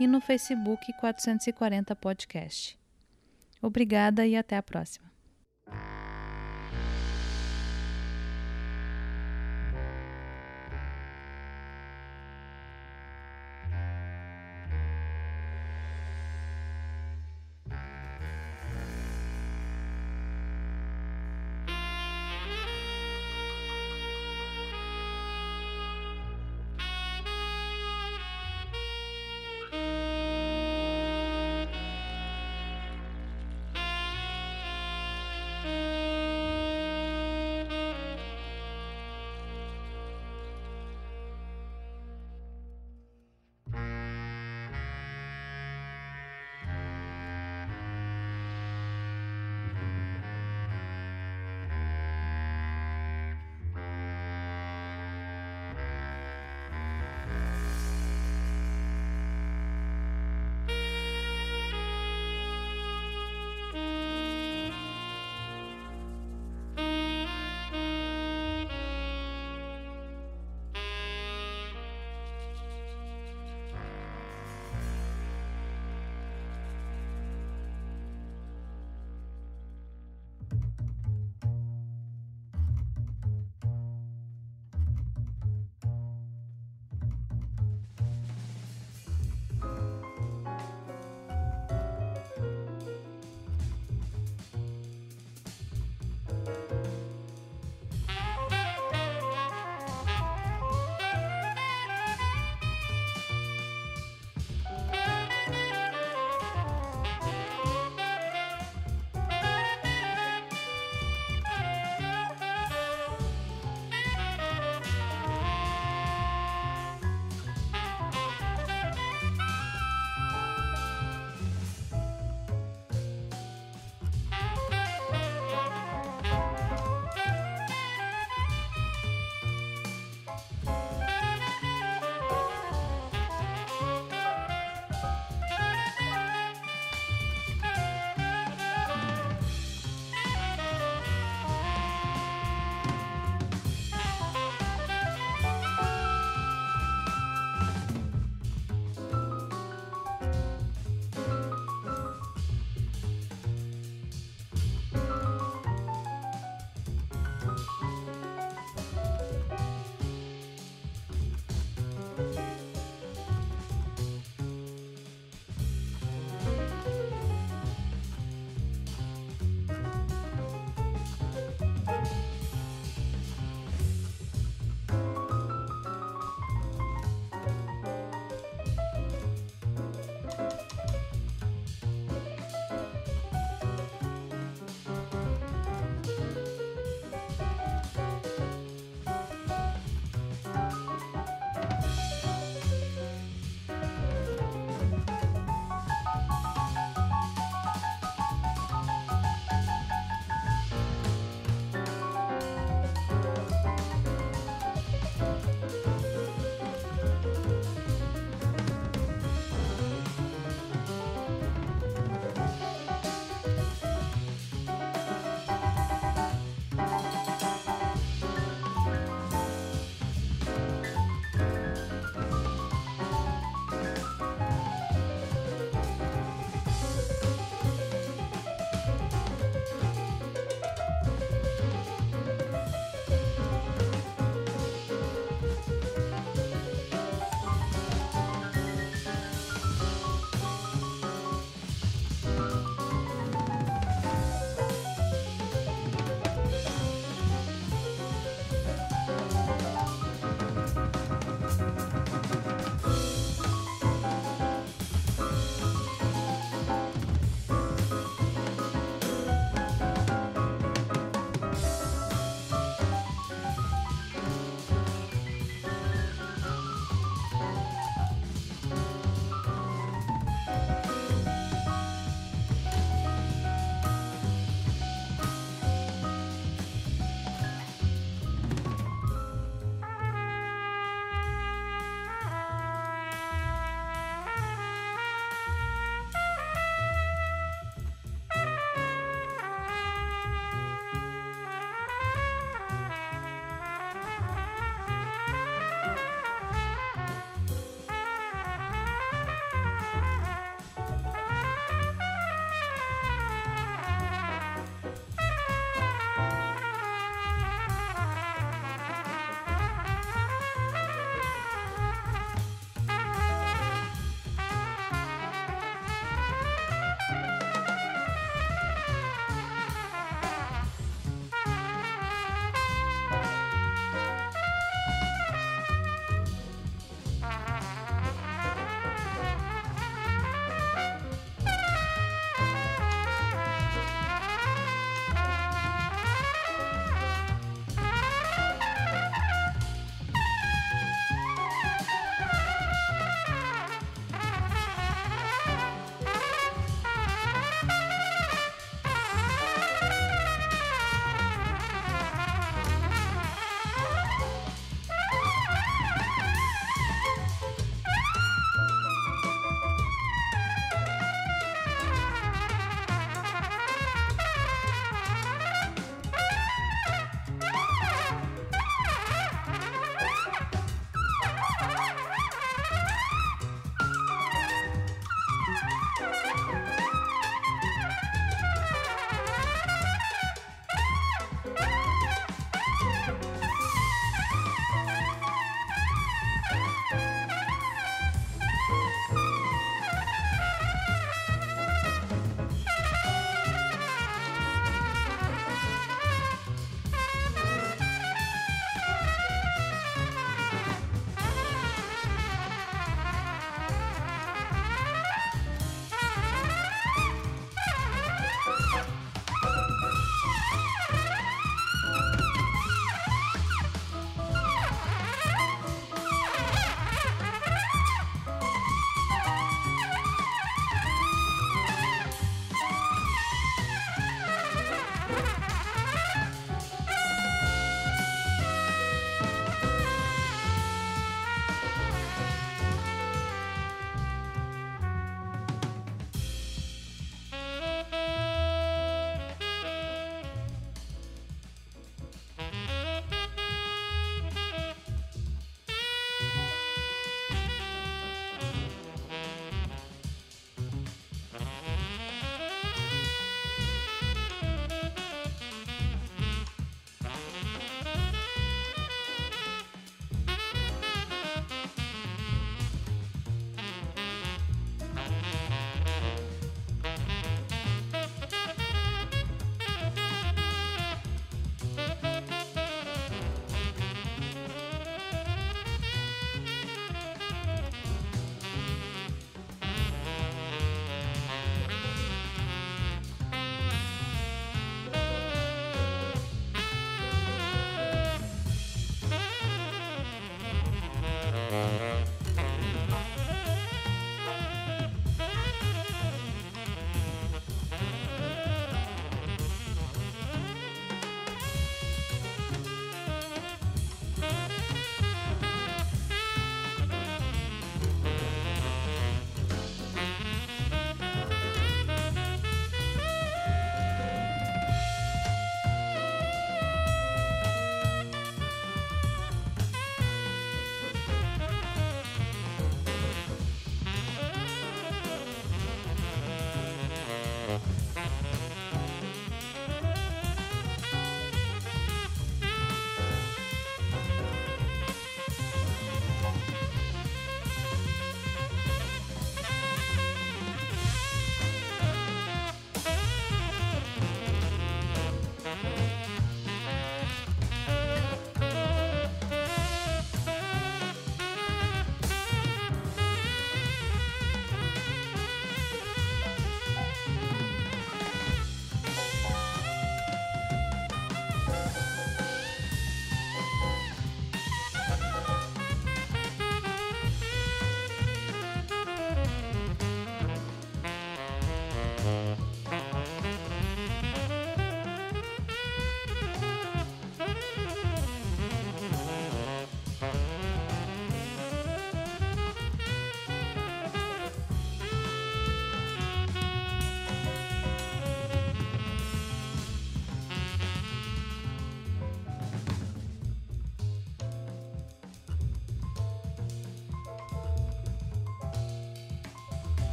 [0.00, 2.78] e no Facebook 440 Podcast.
[3.60, 5.04] Obrigada e até a próxima.